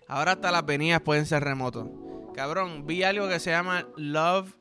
Ahora 0.09 0.33
hasta 0.33 0.51
las 0.51 0.65
venidas 0.65 1.03
pueden 1.03 1.27
ser 1.27 1.45
remotos. 1.45 1.87
Cabrón, 2.35 2.87
vi 2.87 3.03
algo 3.03 3.29
que 3.29 3.39
se 3.39 3.51
llama 3.51 3.87
Love. 3.97 4.55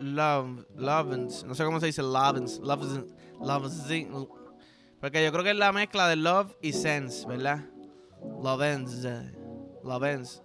Love. 0.00 0.66
Lovens. 0.76 1.44
No 1.44 1.54
sé 1.54 1.64
cómo 1.64 1.80
se 1.80 1.86
dice 1.86 2.02
Lovens. 2.02 2.58
Lovens. 2.58 3.14
Lovens. 3.40 4.28
Porque 5.00 5.24
yo 5.24 5.32
creo 5.32 5.44
que 5.44 5.52
es 5.52 5.56
la 5.56 5.72
mezcla 5.72 6.06
de 6.08 6.16
Love 6.16 6.54
y 6.60 6.72
Sense, 6.72 7.26
¿verdad? 7.26 7.64
Lovens. 8.42 9.06
Lovens. 9.82 10.42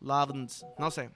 Lovens. 0.00 0.66
No 0.78 0.90
sé. 0.90 1.10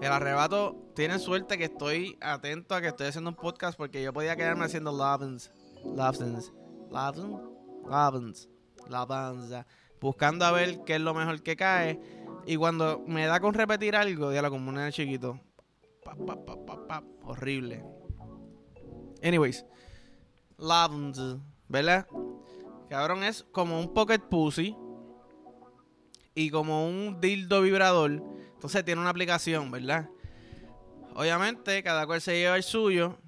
El 0.00 0.12
arrebato 0.12 0.92
tiene 0.94 1.18
suerte 1.18 1.56
que 1.56 1.64
estoy 1.64 2.18
atento 2.20 2.74
a 2.74 2.80
que 2.80 2.88
estoy 2.88 3.06
haciendo 3.06 3.30
un 3.30 3.36
podcast 3.36 3.76
porque 3.76 4.02
yo 4.02 4.12
podía 4.12 4.36
quedarme 4.36 4.64
haciendo 4.64 4.92
Lovens. 4.92 5.50
Lovens. 5.84 6.52
Lovens. 6.90 7.40
Lovens. 7.86 8.48
Lovens 8.88 9.66
buscando 10.04 10.44
a 10.44 10.52
ver 10.52 10.84
qué 10.84 10.96
es 10.96 11.00
lo 11.00 11.14
mejor 11.14 11.42
que 11.42 11.56
cae. 11.56 11.98
Y 12.46 12.56
cuando 12.56 13.02
me 13.06 13.26
da 13.26 13.40
con 13.40 13.54
repetir 13.54 13.96
algo, 13.96 14.28
de 14.28 14.42
la 14.42 14.50
comunidad 14.50 14.90
chiquito, 14.90 15.40
horrible. 17.22 17.82
Anyways, 19.22 19.64
Lavens, 20.58 21.38
¿verdad? 21.68 22.06
Cabrón, 22.90 23.24
es 23.24 23.44
como 23.44 23.80
un 23.80 23.94
pocket 23.94 24.18
pussy 24.18 24.76
y 26.34 26.50
como 26.50 26.86
un 26.86 27.18
dildo 27.20 27.62
vibrador. 27.62 28.22
Entonces 28.64 28.82
tiene 28.86 29.02
una 29.02 29.10
aplicación, 29.10 29.70
¿verdad? 29.70 30.08
Obviamente, 31.14 31.82
cada 31.82 32.06
cual 32.06 32.22
se 32.22 32.32
lleva 32.32 32.56
el 32.56 32.62
suyo. 32.62 33.18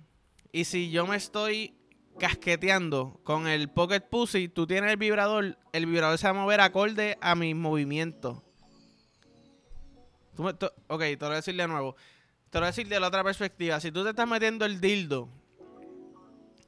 Y 0.51 0.65
si 0.65 0.91
yo 0.91 1.07
me 1.07 1.17
estoy 1.17 1.77
casqueteando 2.19 3.21
con 3.23 3.47
el 3.47 3.69
Pocket 3.69 4.01
Pussy, 4.01 4.49
tú 4.49 4.67
tienes 4.67 4.93
el 4.93 4.97
vibrador, 4.97 5.59
el 5.75 5.85
vibrador 5.85 6.17
se 6.17 6.27
va 6.27 6.31
a 6.31 6.43
mover 6.43 6.63
acorde 6.63 7.19
a 7.21 7.35
mis 7.35 7.55
movimientos. 7.55 8.39
ok, 10.39 11.01
te 11.01 11.17
lo 11.21 11.27
voy 11.27 11.33
a 11.33 11.35
decir 11.35 11.55
de 11.55 11.69
nuevo. 11.69 11.97
Te 12.49 12.57
lo 12.57 12.61
voy 12.63 12.69
a 12.69 12.71
decir 12.71 12.89
de 12.89 12.99
la 12.99 13.09
otra 13.09 13.23
perspectiva. 13.23 13.79
Si 13.79 13.93
tú 13.93 14.05
te 14.05 14.09
estás 14.09 14.27
metiendo 14.27 14.65
el 14.65 14.81
dildo, 14.81 15.29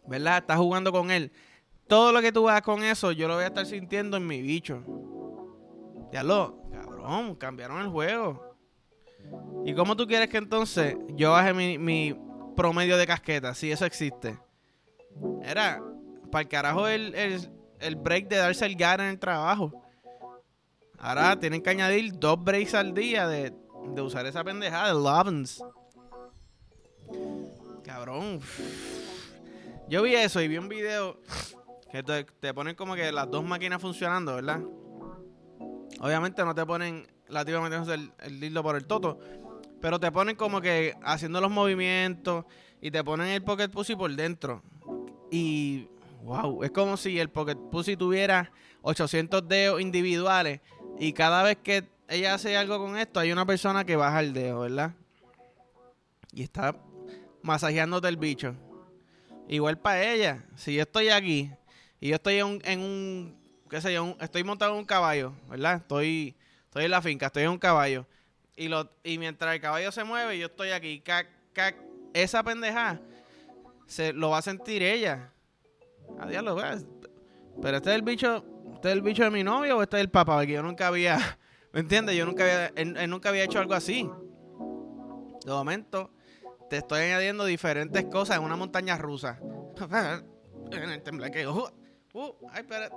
¿verdad? 0.06 0.40
Estás 0.40 0.58
jugando 0.58 0.92
con 0.92 1.10
él. 1.10 1.32
Todo 1.86 2.12
lo 2.12 2.20
que 2.20 2.32
tú 2.32 2.46
hagas 2.50 2.60
con 2.60 2.82
eso, 2.82 3.12
yo 3.12 3.28
lo 3.28 3.36
voy 3.36 3.44
a 3.44 3.46
estar 3.46 3.64
sintiendo 3.64 4.18
en 4.18 4.26
mi 4.26 4.42
bicho. 4.42 4.84
Ya 6.12 6.22
lo, 6.22 6.68
cabrón, 6.70 7.34
cambiaron 7.36 7.80
el 7.80 7.88
juego. 7.88 8.47
¿Y 9.64 9.74
cómo 9.74 9.96
tú 9.96 10.06
quieres 10.06 10.28
que 10.28 10.38
entonces 10.38 10.96
yo 11.10 11.32
baje 11.32 11.52
mi, 11.52 11.78
mi 11.78 12.18
promedio 12.56 12.96
de 12.96 13.06
casqueta? 13.06 13.54
Si 13.54 13.70
eso 13.70 13.84
existe. 13.84 14.38
Era, 15.42 15.82
para 16.30 16.42
el 16.42 16.48
carajo 16.48 16.88
el, 16.88 17.14
el, 17.80 17.96
break 17.96 18.28
de 18.28 18.36
darse 18.36 18.66
el 18.66 18.76
gar 18.76 19.00
en 19.00 19.08
el 19.08 19.18
trabajo. 19.18 19.82
Ahora 20.98 21.38
tienen 21.38 21.62
que 21.62 21.70
añadir 21.70 22.12
dos 22.18 22.42
breaks 22.42 22.74
al 22.74 22.92
día 22.92 23.28
de, 23.28 23.54
usar 24.00 24.26
esa 24.26 24.42
pendejada 24.44 24.88
de 24.88 24.94
Lovens. 24.94 25.62
Cabrón. 27.84 28.40
Yo 29.88 30.02
vi 30.02 30.14
eso 30.14 30.40
y 30.40 30.48
vi 30.48 30.58
un 30.58 30.68
video 30.68 31.20
que 31.90 32.02
te, 32.02 32.54
ponen 32.54 32.74
como 32.74 32.94
que 32.94 33.10
las 33.10 33.30
dos 33.30 33.44
máquinas 33.44 33.80
funcionando, 33.80 34.34
¿verdad? 34.34 34.60
Obviamente 36.00 36.44
no 36.44 36.54
te 36.54 36.66
ponen 36.66 37.06
la 37.28 37.44
metiéndose 37.44 37.94
el, 37.94 38.42
el 38.42 38.62
por 38.62 38.76
el 38.76 38.86
toto. 38.86 39.18
Pero 39.80 40.00
te 40.00 40.10
ponen 40.10 40.36
como 40.36 40.60
que 40.60 40.96
haciendo 41.02 41.40
los 41.40 41.50
movimientos 41.50 42.44
y 42.80 42.90
te 42.90 43.02
ponen 43.04 43.28
el 43.28 43.42
pocket 43.42 43.68
pussy 43.68 43.94
por 43.94 44.14
dentro. 44.14 44.62
Y, 45.30 45.88
wow, 46.22 46.62
es 46.64 46.70
como 46.70 46.96
si 46.96 47.18
el 47.18 47.28
Pocket 47.28 47.56
Pussy 47.70 47.96
tuviera 47.96 48.50
800 48.82 49.46
dedos 49.48 49.80
individuales 49.80 50.60
y 50.98 51.12
cada 51.12 51.42
vez 51.42 51.58
que 51.62 51.84
ella 52.08 52.34
hace 52.34 52.56
algo 52.56 52.78
con 52.78 52.96
esto, 52.96 53.20
hay 53.20 53.32
una 53.32 53.44
persona 53.44 53.84
que 53.84 53.96
baja 53.96 54.20
el 54.20 54.32
dedo, 54.32 54.60
¿verdad? 54.60 54.92
Y 56.32 56.42
está 56.42 56.76
masajeándote 57.42 58.08
el 58.08 58.16
bicho. 58.16 58.54
Igual 59.48 59.78
para 59.78 60.12
ella, 60.12 60.44
si 60.56 60.74
yo 60.74 60.82
estoy 60.82 61.08
aquí 61.08 61.50
y 62.00 62.08
yo 62.08 62.16
estoy 62.16 62.36
en 62.36 62.80
un, 62.80 63.36
qué 63.68 63.80
sé 63.80 63.92
yo, 63.92 64.16
estoy 64.20 64.44
montado 64.44 64.72
en 64.72 64.78
un 64.78 64.84
caballo, 64.84 65.32
¿verdad? 65.48 65.76
Estoy, 65.76 66.34
estoy 66.78 66.84
en 66.84 66.90
la 66.92 67.02
finca, 67.02 67.26
estoy 67.26 67.42
en 67.42 67.50
un 67.50 67.58
caballo. 67.58 68.06
Y, 68.54 68.68
lo, 68.68 68.88
y 69.02 69.18
mientras 69.18 69.52
el 69.52 69.60
caballo 69.60 69.90
se 69.90 70.04
mueve, 70.04 70.38
yo 70.38 70.46
estoy 70.46 70.70
aquí, 70.70 71.00
cac, 71.00 71.26
cac, 71.52 71.76
esa 72.14 72.44
pendejada 72.44 73.00
se 73.86 74.12
lo 74.12 74.30
va 74.30 74.38
a 74.38 74.42
sentir 74.42 74.84
ella. 74.84 75.32
A 76.20 76.28
diablo, 76.28 76.56
pero 77.60 77.78
este 77.78 77.90
es 77.90 77.96
el 77.96 78.02
bicho, 78.02 78.44
este 78.74 78.88
es 78.88 78.94
el 78.94 79.02
bicho 79.02 79.24
de 79.24 79.30
mi 79.30 79.42
novio 79.42 79.78
o 79.78 79.82
este 79.82 79.96
es 79.96 80.02
el 80.02 80.10
papá, 80.10 80.36
porque 80.36 80.52
yo 80.52 80.62
nunca 80.62 80.86
había, 80.86 81.18
¿me 81.72 81.80
entiendes? 81.80 82.16
Yo 82.16 82.24
nunca 82.24 82.44
había, 82.44 82.66
él, 82.76 83.10
nunca 83.10 83.30
había 83.30 83.42
hecho 83.42 83.58
algo 83.58 83.74
así. 83.74 84.08
De 85.44 85.50
momento, 85.50 86.12
te 86.70 86.76
estoy 86.76 87.00
añadiendo 87.00 87.44
diferentes 87.44 88.04
cosas 88.04 88.38
en 88.38 88.44
una 88.44 88.54
montaña 88.54 88.96
rusa. 88.96 89.40
en 90.70 90.90
el. 90.90 91.02
Uh, 92.18 92.34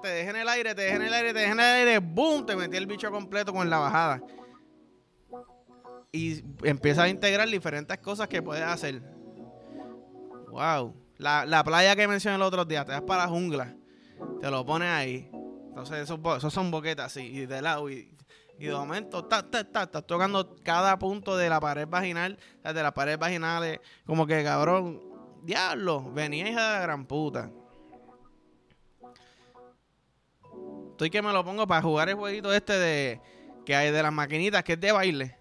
te 0.01 0.07
dejé 0.07 0.31
en 0.31 0.35
el 0.35 0.49
aire, 0.49 0.73
te 0.73 0.81
dejé 0.81 0.95
en 0.95 1.01
el 1.03 1.13
aire, 1.13 1.31
te 1.31 1.39
dejé 1.41 1.51
en 1.51 1.59
el 1.59 1.65
aire, 1.65 1.99
¡boom! 1.99 2.43
Te 2.43 2.55
metí 2.55 2.75
el 2.75 2.87
bicho 2.87 3.11
completo 3.11 3.53
con 3.53 3.69
la 3.69 3.77
bajada. 3.77 4.19
Y 6.11 6.43
empiezas 6.63 7.03
a 7.03 7.07
integrar 7.07 7.47
diferentes 7.47 7.95
cosas 7.99 8.27
que 8.27 8.41
puedes 8.41 8.63
hacer. 8.63 8.99
Wow. 10.49 10.95
La, 11.19 11.63
playa 11.63 11.95
que 11.95 12.07
mencioné 12.07 12.37
el 12.37 12.41
otro 12.41 12.65
día, 12.65 12.83
te 12.83 12.93
das 12.93 13.03
para 13.03 13.25
la 13.25 13.29
jungla, 13.29 13.75
te 14.39 14.49
lo 14.49 14.65
pones 14.65 14.89
ahí. 14.89 15.29
Entonces, 15.67 15.99
esos, 15.99 16.51
son 16.51 16.71
boquetas 16.71 17.05
así, 17.05 17.21
y 17.21 17.45
de 17.45 17.61
lado, 17.61 17.91
y, 17.91 18.17
de 18.57 18.73
momento, 18.73 19.19
estás 19.19 19.91
tocando 20.07 20.55
cada 20.63 20.97
punto 20.97 21.37
de 21.37 21.47
la 21.47 21.59
pared 21.59 21.87
vaginal, 21.87 22.39
de 22.63 22.73
las 22.73 22.91
paredes 22.93 23.19
vaginales, 23.19 23.81
como 24.03 24.25
que 24.25 24.43
cabrón, 24.43 24.99
diablo, 25.43 26.11
venía 26.11 26.49
hija 26.49 26.71
de 26.71 26.73
la 26.79 26.81
gran 26.81 27.05
puta. 27.05 27.51
Estoy 31.01 31.09
que 31.09 31.23
me 31.23 31.33
lo 31.33 31.43
pongo 31.43 31.65
para 31.65 31.81
jugar 31.81 32.09
el 32.09 32.15
jueguito 32.15 32.53
este 32.53 32.73
de 32.73 33.19
que 33.65 33.75
hay 33.75 33.89
de 33.89 34.03
las 34.03 34.13
maquinitas, 34.13 34.63
que 34.63 34.73
es 34.73 34.79
de 34.79 34.91
baile. 34.91 35.35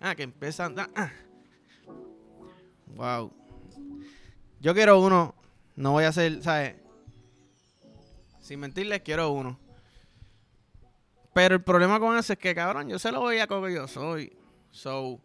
Ah, 0.00 0.16
que 0.16 0.24
empiezan. 0.24 0.74
Ah, 0.76 1.12
Wow. 2.96 3.32
Yo 4.58 4.74
quiero 4.74 4.98
uno. 4.98 5.36
No 5.76 5.92
voy 5.92 6.02
a 6.02 6.08
hacer, 6.08 6.42
¿sabes? 6.42 6.74
Sin 8.40 8.58
mentirles, 8.58 9.02
quiero 9.02 9.30
uno. 9.30 9.56
Pero 11.32 11.54
el 11.54 11.62
problema 11.62 12.00
con 12.00 12.18
eso 12.18 12.32
es 12.32 12.38
que, 12.40 12.52
cabrón, 12.52 12.88
yo 12.88 12.98
se 12.98 13.12
lo 13.12 13.20
voy 13.20 13.38
a 13.38 13.46
como 13.46 13.68
yo 13.68 13.86
soy. 13.86 14.36
So, 14.72 15.20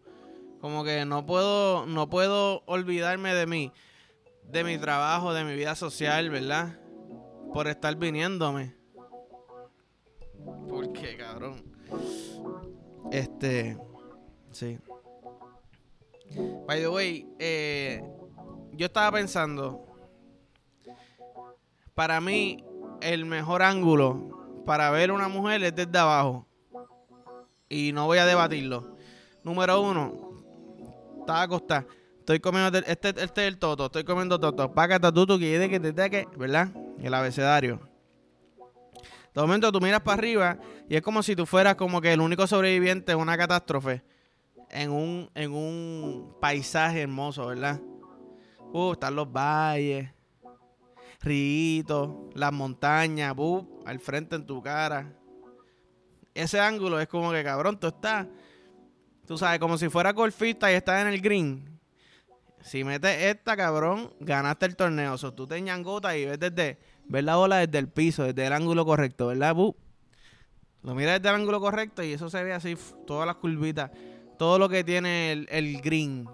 como 0.62 0.84
que 0.84 1.04
no 1.04 1.26
puedo, 1.26 1.88
no 1.88 2.12
puedo 2.12 2.62
olvidarme 2.68 3.34
de 3.34 3.48
mí, 3.48 3.72
de 4.44 4.64
mi 4.64 4.78
trabajo, 4.78 5.34
de 5.34 5.44
mi 5.44 5.56
vida 5.56 5.74
social, 5.74 6.30
¿verdad? 6.30 6.78
Por 7.52 7.68
estar 7.68 7.96
viniéndome. 7.96 8.83
¿Por 10.68 10.94
qué, 10.94 11.18
cabrón? 11.18 11.64
Este, 13.12 13.78
sí. 14.52 14.78
By 16.68 16.80
the 16.80 16.88
way, 16.88 17.28
eh, 17.40 18.04
yo 18.72 18.88
estaba 18.88 19.12
pensando, 19.12 19.86
para 21.94 22.20
mí, 22.22 22.64
el 23.02 23.26
mejor 23.26 23.62
ángulo 23.62 24.64
para 24.66 24.90
ver 24.92 25.12
una 25.12 25.28
mujer 25.28 25.64
es 25.64 25.76
desde 25.76 25.98
abajo. 25.98 26.48
Y 27.70 27.92
no 27.92 28.06
voy 28.06 28.18
a 28.18 28.26
debatirlo. 28.26 28.96
Número 29.44 29.82
uno, 29.82 30.44
estaba 31.20 31.44
acostada. 31.44 31.86
Estoy 32.20 32.40
comiendo, 32.40 32.78
este, 32.78 33.10
este 33.10 33.22
es 33.22 33.48
el 33.48 33.58
toto, 33.58 33.88
estoy 33.88 34.06
comiendo 34.06 34.40
toto. 34.40 34.74
Págata 34.74 35.12
tutu, 35.12 35.38
que 35.38 35.68
que 35.70 35.80
te 35.80 36.10
que, 36.10 36.28
¿verdad? 36.38 36.70
El 37.00 37.14
abecedario. 37.14 37.93
De 39.34 39.42
momento 39.42 39.72
tú 39.72 39.82
miras 39.82 40.02
para 40.02 40.18
arriba 40.18 40.60
y 40.88 40.96
es 40.96 41.02
como 41.02 41.24
si 41.24 41.36
tú 41.36 41.46
fueras 41.46 41.76
como 41.76 42.00
que 42.02 42.14
el 42.14 42.22
único 42.22 42.46
sobreviviente 42.46 43.14
de 43.14 43.16
una 43.16 43.36
catástrofe 43.38 44.04
en 44.70 44.92
un, 44.92 45.30
en 45.34 45.52
un 45.52 46.36
paisaje 46.40 47.02
hermoso, 47.02 47.48
¿verdad? 47.48 47.80
Uh, 48.72 48.94
están 48.94 49.16
los 49.16 49.32
valles, 49.32 50.10
ríos, 51.22 52.10
las 52.34 52.52
montañas, 52.52 53.34
uh, 53.38 53.84
al 53.86 54.00
frente 54.00 54.36
en 54.36 54.46
tu 54.46 54.62
cara. 54.62 55.14
Ese 56.34 56.60
ángulo 56.60 57.00
es 57.00 57.08
como 57.08 57.32
que 57.32 57.44
cabrón, 57.44 57.80
tú 57.80 57.88
estás, 57.88 58.28
tú 59.28 59.38
sabes, 59.38 59.60
como 59.60 59.78
si 59.78 59.90
fuera 59.90 60.12
golfista 60.12 60.72
y 60.72 60.76
estás 60.76 61.02
en 61.02 61.08
el 61.08 61.22
green. 61.22 61.80
Si 62.62 62.84
metes 62.84 63.22
esta, 63.22 63.58
cabrón, 63.58 64.14
ganaste 64.20 64.66
el 64.66 64.76
torneo. 64.76 65.14
O 65.14 65.18
sea, 65.18 65.32
tú 65.32 65.46
te 65.46 65.62
ñangotas 65.62 66.16
y 66.16 66.26
ves 66.26 66.40
desde 66.40 66.80
ver 67.08 67.24
la 67.24 67.36
bola 67.36 67.58
desde 67.58 67.80
el 67.80 67.88
piso, 67.88 68.24
desde 68.24 68.46
el 68.46 68.54
ángulo 68.54 68.86
correcto, 68.86 69.28
¿verdad? 69.28 69.56
Lo 69.56 70.96
miras 70.96 71.22
desde 71.22 71.30
el 71.30 71.42
ángulo 71.42 71.60
correcto 71.60 72.04
y 72.04 72.14
eso 72.14 72.30
se 72.30 72.44
ve 72.44 72.54
así, 72.54 72.76
todas 73.08 73.26
las 73.26 73.38
curvitas, 73.38 73.92
todo 74.38 74.60
lo 74.60 74.68
que 74.70 74.84
tiene 74.84 75.32
el, 75.32 75.82
green. 75.82 76.28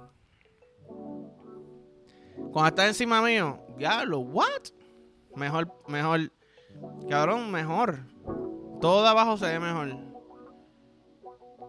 Cuando 2.52 2.68
estás 2.68 2.88
encima 2.88 3.22
mío, 3.22 3.60
diablo, 3.78 4.20
what? 4.20 4.70
Mejor, 5.36 5.72
mejor, 5.88 6.32
cabrón, 7.08 7.52
mejor. 7.52 8.00
Todo 8.82 9.04
de 9.04 9.10
abajo 9.10 9.38
se 9.38 9.46
ve 9.46 9.60
mejor. 9.60 9.96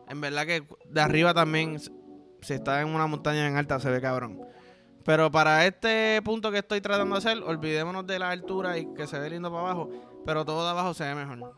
En 0.09 0.21
verdad 0.21 0.47
que 0.47 0.64
de 0.88 1.00
arriba 1.00 1.35
también, 1.35 1.78
si 1.78 2.54
está 2.54 2.80
en 2.80 2.88
una 2.88 3.07
montaña 3.07 3.47
en 3.47 3.57
alta, 3.57 3.78
se 3.78 3.90
ve 3.90 4.00
cabrón. 4.00 4.40
Pero 5.04 5.30
para 5.30 5.66
este 5.66 6.21
punto 6.23 6.50
que 6.50 6.59
estoy 6.59 6.80
tratando 6.80 7.14
de 7.14 7.19
hacer, 7.19 7.42
olvidémonos 7.42 8.07
de 8.07 8.19
la 8.19 8.30
altura 8.30 8.78
y 8.78 8.87
que 8.95 9.07
se 9.07 9.19
ve 9.19 9.30
lindo 9.30 9.50
para 9.50 9.62
abajo. 9.62 9.90
Pero 10.25 10.45
todo 10.45 10.64
de 10.64 10.71
abajo 10.71 10.95
se 10.95 11.04
ve 11.04 11.14
mejor. 11.14 11.54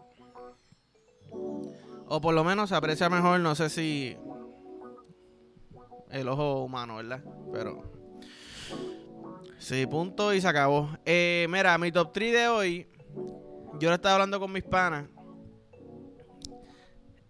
O 2.06 2.20
por 2.20 2.34
lo 2.34 2.44
menos 2.44 2.68
se 2.68 2.76
aprecia 2.76 3.08
mejor, 3.08 3.40
no 3.40 3.54
sé 3.54 3.68
si 3.68 4.16
el 6.10 6.28
ojo 6.28 6.62
humano, 6.62 6.96
¿verdad? 6.96 7.22
Pero... 7.52 7.82
Sí, 9.58 9.86
punto 9.86 10.34
y 10.34 10.40
se 10.40 10.48
acabó. 10.48 10.90
Eh, 11.04 11.46
mira, 11.48 11.78
mi 11.78 11.92
top 11.92 12.12
3 12.12 12.32
de 12.32 12.48
hoy, 12.48 12.88
yo 13.78 13.88
lo 13.88 13.94
estaba 13.94 14.16
hablando 14.16 14.40
con 14.40 14.52
mis 14.52 14.64
panas. 14.64 15.06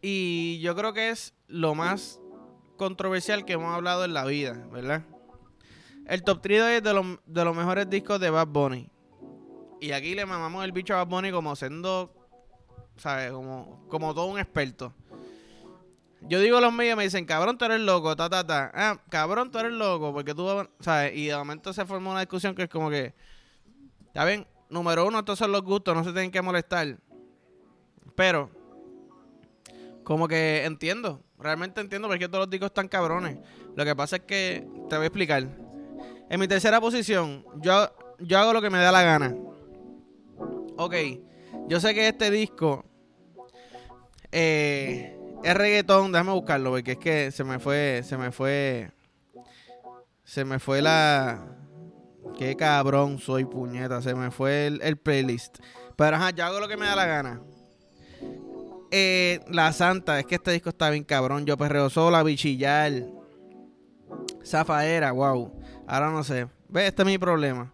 Y 0.00 0.58
yo 0.60 0.74
creo 0.74 0.92
que 0.92 1.10
es 1.10 1.34
lo 1.46 1.74
más 1.74 2.20
controversial 2.76 3.44
que 3.44 3.52
hemos 3.52 3.72
hablado 3.74 4.04
en 4.04 4.14
la 4.14 4.24
vida, 4.24 4.66
¿verdad? 4.72 5.02
El 6.06 6.22
top 6.24 6.40
3 6.42 6.62
es 6.62 6.82
de, 6.82 7.18
de 7.26 7.44
los 7.44 7.56
mejores 7.56 7.88
discos 7.88 8.20
de 8.20 8.30
Bad 8.30 8.48
Bunny. 8.48 8.90
Y 9.80 9.92
aquí 9.92 10.14
le 10.14 10.26
mamamos 10.26 10.64
el 10.64 10.72
bicho 10.72 10.94
a 10.94 10.98
Bad 10.98 11.08
Bunny 11.08 11.32
como 11.32 11.56
siendo, 11.56 12.12
¿sabes? 12.96 13.32
Como, 13.32 13.86
como 13.88 14.14
todo 14.14 14.26
un 14.26 14.38
experto. 14.38 14.92
Yo 16.28 16.38
digo 16.38 16.60
los 16.60 16.72
míos 16.72 16.96
me 16.96 17.02
dicen, 17.02 17.24
cabrón, 17.24 17.58
tú 17.58 17.64
eres 17.64 17.80
loco, 17.80 18.14
ta, 18.14 18.30
ta, 18.30 18.46
ta. 18.46 18.70
Ah, 18.74 19.00
cabrón, 19.08 19.50
tú 19.50 19.58
eres 19.58 19.72
loco, 19.72 20.12
porque 20.12 20.34
tú, 20.34 20.46
¿sabes? 20.78 21.16
Y 21.16 21.26
de 21.26 21.36
momento 21.36 21.72
se 21.72 21.84
forma 21.84 22.12
una 22.12 22.20
discusión 22.20 22.54
que 22.54 22.62
es 22.62 22.68
como 22.68 22.90
que, 22.90 23.12
ya 24.14 24.24
ven, 24.24 24.46
número 24.68 25.06
uno, 25.06 25.18
estos 25.18 25.38
son 25.38 25.50
los 25.50 25.62
gustos, 25.62 25.96
no 25.96 26.04
se 26.04 26.12
tienen 26.12 26.30
que 26.30 26.40
molestar. 26.40 26.96
Pero, 28.14 28.50
como 30.04 30.28
que 30.28 30.64
entiendo, 30.64 31.24
realmente 31.38 31.80
entiendo 31.80 32.06
porque 32.06 32.28
todos 32.28 32.42
los 32.42 32.50
discos 32.50 32.66
están 32.66 32.86
cabrones. 32.86 33.38
Lo 33.74 33.84
que 33.84 33.96
pasa 33.96 34.16
es 34.16 34.22
que, 34.22 34.66
te 34.88 34.96
voy 34.96 35.04
a 35.04 35.06
explicar. 35.06 35.48
En 36.32 36.40
mi 36.40 36.48
tercera 36.48 36.80
posición, 36.80 37.44
yo, 37.56 37.90
yo 38.18 38.38
hago 38.38 38.54
lo 38.54 38.62
que 38.62 38.70
me 38.70 38.78
da 38.78 38.90
la 38.90 39.02
gana. 39.02 39.36
Ok, 40.78 40.94
yo 41.68 41.78
sé 41.78 41.92
que 41.92 42.08
este 42.08 42.30
disco 42.30 42.86
eh, 44.32 45.14
es 45.44 45.54
reggaetón, 45.54 46.10
déjame 46.10 46.32
buscarlo 46.32 46.70
porque 46.70 46.92
es 46.92 46.98
que 46.98 47.30
se 47.32 47.44
me 47.44 47.58
fue, 47.58 48.00
se 48.02 48.16
me 48.16 48.32
fue, 48.32 48.90
se 50.24 50.46
me 50.46 50.58
fue 50.58 50.80
la... 50.80 51.54
Qué 52.38 52.56
cabrón 52.56 53.18
soy, 53.18 53.44
puñeta, 53.44 54.00
se 54.00 54.14
me 54.14 54.30
fue 54.30 54.68
el, 54.68 54.96
playlist. 54.96 55.58
Pero 55.96 56.16
ajá, 56.16 56.30
yo 56.30 56.46
hago 56.46 56.60
lo 56.60 56.66
que 56.66 56.78
me 56.78 56.86
da 56.86 56.96
la 56.96 57.04
gana. 57.04 57.42
Eh, 58.90 59.40
la 59.50 59.70
Santa, 59.74 60.18
es 60.18 60.24
que 60.24 60.36
este 60.36 60.52
disco 60.52 60.70
está 60.70 60.88
bien 60.88 61.04
cabrón. 61.04 61.44
Yo 61.44 61.58
perreo 61.58 61.90
sola, 61.90 62.22
bichillar. 62.22 63.21
Zafaera, 64.44 65.12
wow. 65.12 65.52
Ahora 65.86 66.10
no 66.10 66.24
sé. 66.24 66.48
Ve, 66.68 66.86
este 66.86 67.02
es 67.02 67.06
mi 67.06 67.18
problema. 67.18 67.72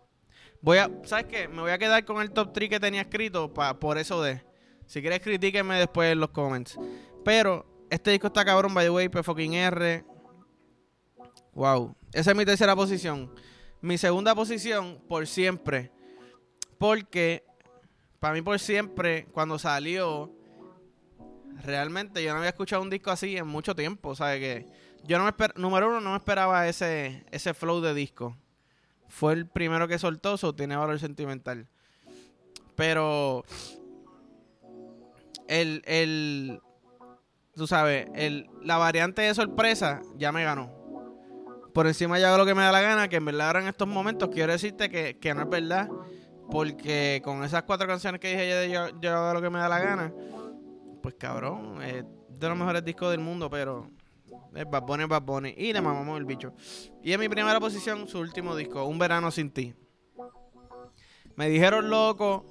Voy 0.60 0.78
a, 0.78 0.90
¿sabes 1.04 1.26
qué? 1.26 1.48
Me 1.48 1.60
voy 1.60 1.70
a 1.70 1.78
quedar 1.78 2.04
con 2.04 2.20
el 2.20 2.30
top 2.32 2.52
3 2.52 2.68
que 2.68 2.80
tenía 2.80 3.02
escrito 3.02 3.52
pa, 3.52 3.78
por 3.78 3.98
eso 3.98 4.22
de. 4.22 4.42
Si 4.86 5.00
quieres, 5.00 5.20
critíquenme 5.20 5.78
después 5.78 6.12
en 6.12 6.20
los 6.20 6.30
comments. 6.30 6.78
Pero 7.24 7.66
este 7.90 8.10
disco 8.10 8.28
está 8.28 8.44
cabrón, 8.44 8.72
by 8.74 8.86
the 8.86 8.90
way, 8.90 9.08
P 9.08 9.22
fucking 9.22 9.54
R. 9.54 10.04
Wow. 11.52 11.94
Esa 12.12 12.30
es 12.30 12.36
mi 12.36 12.44
tercera 12.44 12.74
posición. 12.74 13.32
Mi 13.80 13.98
segunda 13.98 14.34
posición, 14.34 15.00
por 15.08 15.26
siempre. 15.26 15.92
Porque, 16.78 17.44
para 18.18 18.34
mí, 18.34 18.42
por 18.42 18.58
siempre, 18.58 19.26
cuando 19.32 19.58
salió, 19.58 20.32
realmente 21.64 22.22
yo 22.22 22.32
no 22.32 22.38
había 22.38 22.50
escuchado 22.50 22.82
un 22.82 22.90
disco 22.90 23.10
así 23.10 23.36
en 23.36 23.46
mucho 23.46 23.74
tiempo. 23.74 24.14
¿Sabes 24.14 24.40
qué? 24.40 24.66
Yo 25.08 25.18
no 25.18 25.24
me 25.24 25.32
número 25.56 25.88
uno, 25.88 26.02
no 26.02 26.10
me 26.10 26.16
esperaba 26.16 26.68
ese, 26.68 27.24
ese 27.30 27.54
flow 27.54 27.80
de 27.80 27.94
disco. 27.94 28.36
Fue 29.08 29.32
el 29.32 29.46
primero 29.46 29.88
que 29.88 29.98
soltó, 29.98 30.36
so 30.36 30.54
tiene 30.54 30.76
valor 30.76 31.00
sentimental. 31.00 31.66
Pero 32.76 33.42
el, 35.48 35.82
el 35.86 36.60
tú 37.54 37.66
sabes, 37.66 38.06
el, 38.14 38.50
la 38.62 38.76
variante 38.76 39.22
de 39.22 39.34
sorpresa 39.34 40.02
ya 40.16 40.30
me 40.30 40.44
ganó. 40.44 40.70
Por 41.72 41.86
encima 41.86 42.18
ya 42.18 42.28
hago 42.28 42.36
lo 42.36 42.46
que 42.46 42.54
me 42.54 42.62
da 42.62 42.70
la 42.70 42.82
gana, 42.82 43.08
que 43.08 43.16
en 43.16 43.24
verdad 43.24 43.46
ahora 43.46 43.62
en 43.62 43.68
estos 43.68 43.88
momentos 43.88 44.28
quiero 44.30 44.52
decirte 44.52 44.90
que, 44.90 45.16
que 45.18 45.32
no 45.32 45.42
es 45.42 45.48
verdad. 45.48 45.88
Porque 46.50 47.22
con 47.24 47.44
esas 47.44 47.62
cuatro 47.62 47.86
canciones 47.86 48.20
que 48.20 48.28
dije 48.30 48.70
yo, 48.70 49.00
yo, 49.00 49.16
hago 49.16 49.32
lo 49.32 49.42
que 49.42 49.48
me 49.48 49.58
da 49.58 49.70
la 49.70 49.78
gana, 49.78 50.12
pues 51.02 51.14
cabrón, 51.14 51.82
es 51.82 52.04
de 52.28 52.48
los 52.48 52.58
mejores 52.58 52.84
discos 52.84 53.10
del 53.10 53.20
mundo, 53.20 53.48
pero 53.48 53.90
es 54.54 54.68
Bad 54.68 54.82
Bunny, 54.82 55.04
Bad 55.04 55.22
Bunny. 55.22 55.54
Y 55.56 55.72
le 55.72 55.80
mamamos 55.80 56.18
el 56.18 56.24
bicho. 56.24 56.52
Y 57.02 57.12
en 57.12 57.20
mi 57.20 57.28
primera 57.28 57.60
posición, 57.60 58.08
su 58.08 58.18
último 58.18 58.56
disco, 58.56 58.84
Un 58.84 58.98
Verano 58.98 59.30
Sin 59.30 59.50
Ti. 59.50 59.74
Me 61.36 61.48
dijeron 61.48 61.88
loco. 61.88 62.44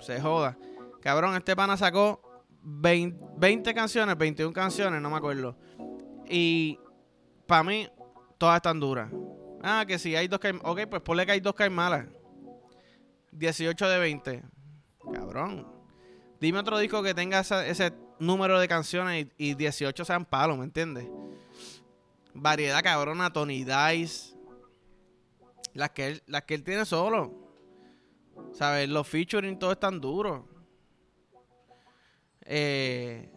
Se 0.00 0.20
joda. 0.20 0.56
Cabrón, 1.00 1.34
este 1.36 1.54
pana 1.54 1.76
sacó 1.76 2.20
20, 2.62 3.74
canciones, 3.74 4.16
21 4.18 4.52
canciones, 4.52 5.00
no 5.00 5.10
me 5.10 5.16
acuerdo. 5.16 5.56
Y 6.28 6.78
para 7.46 7.62
mí, 7.62 7.88
todas 8.36 8.56
están 8.56 8.80
duras. 8.80 9.10
Ah, 9.62 9.84
que 9.86 9.98
si 9.98 10.14
hay 10.16 10.28
dos 10.28 10.40
que. 10.40 10.50
Ok, 10.62 10.80
pues 10.90 11.02
ponle 11.02 11.24
que 11.24 11.32
hay 11.32 11.40
dos 11.40 11.54
que 11.54 11.64
hay 11.64 11.70
malas. 11.70 12.06
18 13.32 13.88
de 13.88 13.98
20. 13.98 14.42
Cabrón. 15.12 15.66
Dime 16.40 16.58
otro 16.58 16.78
disco 16.78 17.02
que 17.02 17.14
tenga 17.14 17.40
ese 17.40 17.92
número 18.18 18.58
de 18.58 18.68
canciones 18.68 19.26
y, 19.36 19.54
18 19.54 20.04
sean 20.04 20.24
palos, 20.24 20.58
¿me 20.58 20.64
entiendes? 20.64 21.06
Variedad 22.34 22.82
cabrona, 22.82 23.32
Tony 23.32 23.64
Dice. 23.64 24.34
Las 25.74 25.90
que 25.90 26.06
él, 26.06 26.22
las 26.26 26.42
que 26.42 26.54
él 26.54 26.64
tiene 26.64 26.84
solo. 26.84 27.32
¿Sabes? 28.52 28.88
Los 28.88 29.06
featuring 29.06 29.58
todos 29.58 29.74
están 29.74 30.00
duros. 30.00 30.42
Eh, 32.42 33.28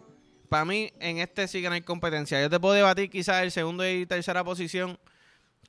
para 0.49 0.65
mí, 0.65 0.91
en 0.99 1.19
este 1.19 1.47
sí 1.47 1.61
que 1.61 1.67
hay 1.67 1.81
competencia. 1.81 2.41
Yo 2.41 2.49
te 2.49 2.59
puedo 2.59 2.73
debatir 2.73 3.09
quizás 3.09 3.43
el 3.43 3.51
segundo 3.51 3.87
y 3.87 4.05
tercera 4.05 4.43
posición 4.43 4.97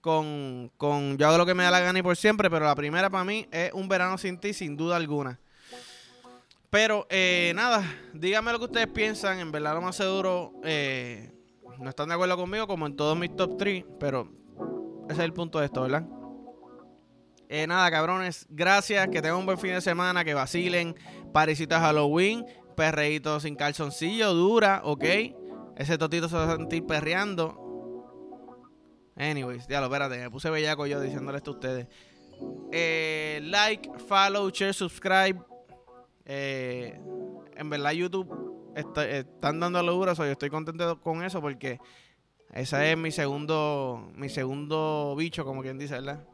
con, 0.01 0.71
con 0.77 1.17
yo 1.17 1.29
hago 1.29 1.39
lo 1.39 1.47
que 1.47 1.55
me 1.55 1.63
da 1.63 1.71
la 1.71 1.81
gana 1.81 1.99
y 1.99 2.03
por 2.03 2.17
siempre, 2.17 2.51
pero 2.51 2.65
la 2.65 2.75
primera 2.75 3.09
para 3.09 3.25
mí 3.25 3.47
es 3.51 3.73
un 3.73 3.89
verano 3.89 4.19
sin 4.19 4.39
ti, 4.39 4.53
sin 4.53 4.77
duda 4.77 4.97
alguna. 4.97 5.39
Pero 6.73 7.07
eh, 7.11 7.53
nada, 7.55 7.85
díganme 8.15 8.51
lo 8.51 8.59
que 8.59 8.65
ustedes 8.65 8.87
piensan. 8.87 9.39
En 9.41 9.53
verdad, 9.53 9.75
lo 9.75 9.83
más 9.83 9.95
seguro 9.95 10.55
eh, 10.65 11.31
no 11.79 11.91
están 11.91 12.09
de 12.09 12.15
acuerdo 12.15 12.35
conmigo, 12.39 12.67
como 12.67 12.87
en 12.87 12.97
todos 12.97 13.15
mis 13.15 13.37
top 13.37 13.59
3. 13.59 13.85
Pero 14.01 14.33
ese 15.11 15.19
es 15.21 15.25
el 15.27 15.35
punto 15.35 15.59
de 15.59 15.67
esto, 15.67 15.83
¿verdad? 15.83 16.07
Eh, 17.51 17.67
nada, 17.67 17.91
cabrones, 17.91 18.47
gracias. 18.49 19.07
Que 19.09 19.21
tengan 19.21 19.37
un 19.37 19.45
buen 19.45 19.59
fin 19.59 19.73
de 19.73 19.83
semana. 19.83 20.25
Que 20.25 20.33
vacilen. 20.33 20.97
Parisita 21.31 21.79
Halloween. 21.79 22.47
Perreíto 22.75 23.39
sin 23.39 23.55
calzoncillo, 23.55 24.33
dura, 24.33 24.81
ok. 24.83 25.05
Ese 25.77 25.99
totito 25.99 26.27
se 26.31 26.37
va 26.37 26.51
a 26.51 26.57
sentir 26.57 26.87
perreando. 26.87 27.59
Anyways, 29.15 29.67
ya 29.67 29.79
lo 29.81 29.89
espérate, 29.89 30.17
me 30.17 30.31
puse 30.31 30.49
bellaco 30.49 30.87
yo 30.87 31.03
diciéndole 31.03 31.37
esto 31.37 31.51
a 31.51 31.55
ustedes. 31.55 31.87
like, 33.43 33.91
follow, 34.09 34.49
share, 34.49 34.73
subscribe 34.73 35.52
Eh, 36.25 37.01
en 37.57 37.71
verdad 37.71 37.93
YouTube 37.93 38.73
está- 38.77 39.09
están 39.09 39.61
dando 39.61 39.83
duro, 39.83 40.13
yo 40.15 40.33
estoy 40.33 40.51
contento 40.51 41.01
con 41.01 41.23
eso 41.23 41.41
porque 41.41 41.81
ese 42.53 42.93
es 42.93 42.99
mi 42.99 43.11
segundo, 43.11 44.11
mi 44.15 44.29
segundo 44.29 45.15
bicho, 45.17 45.45
como 45.45 45.63
quien 45.63 45.79
dice, 45.79 45.95
¿verdad? 45.95 46.25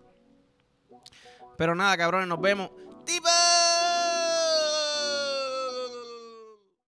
Pero 1.56 1.74
nada, 1.74 1.96
cabrones, 1.96 2.28
nos 2.28 2.40
vemos. 2.40 2.70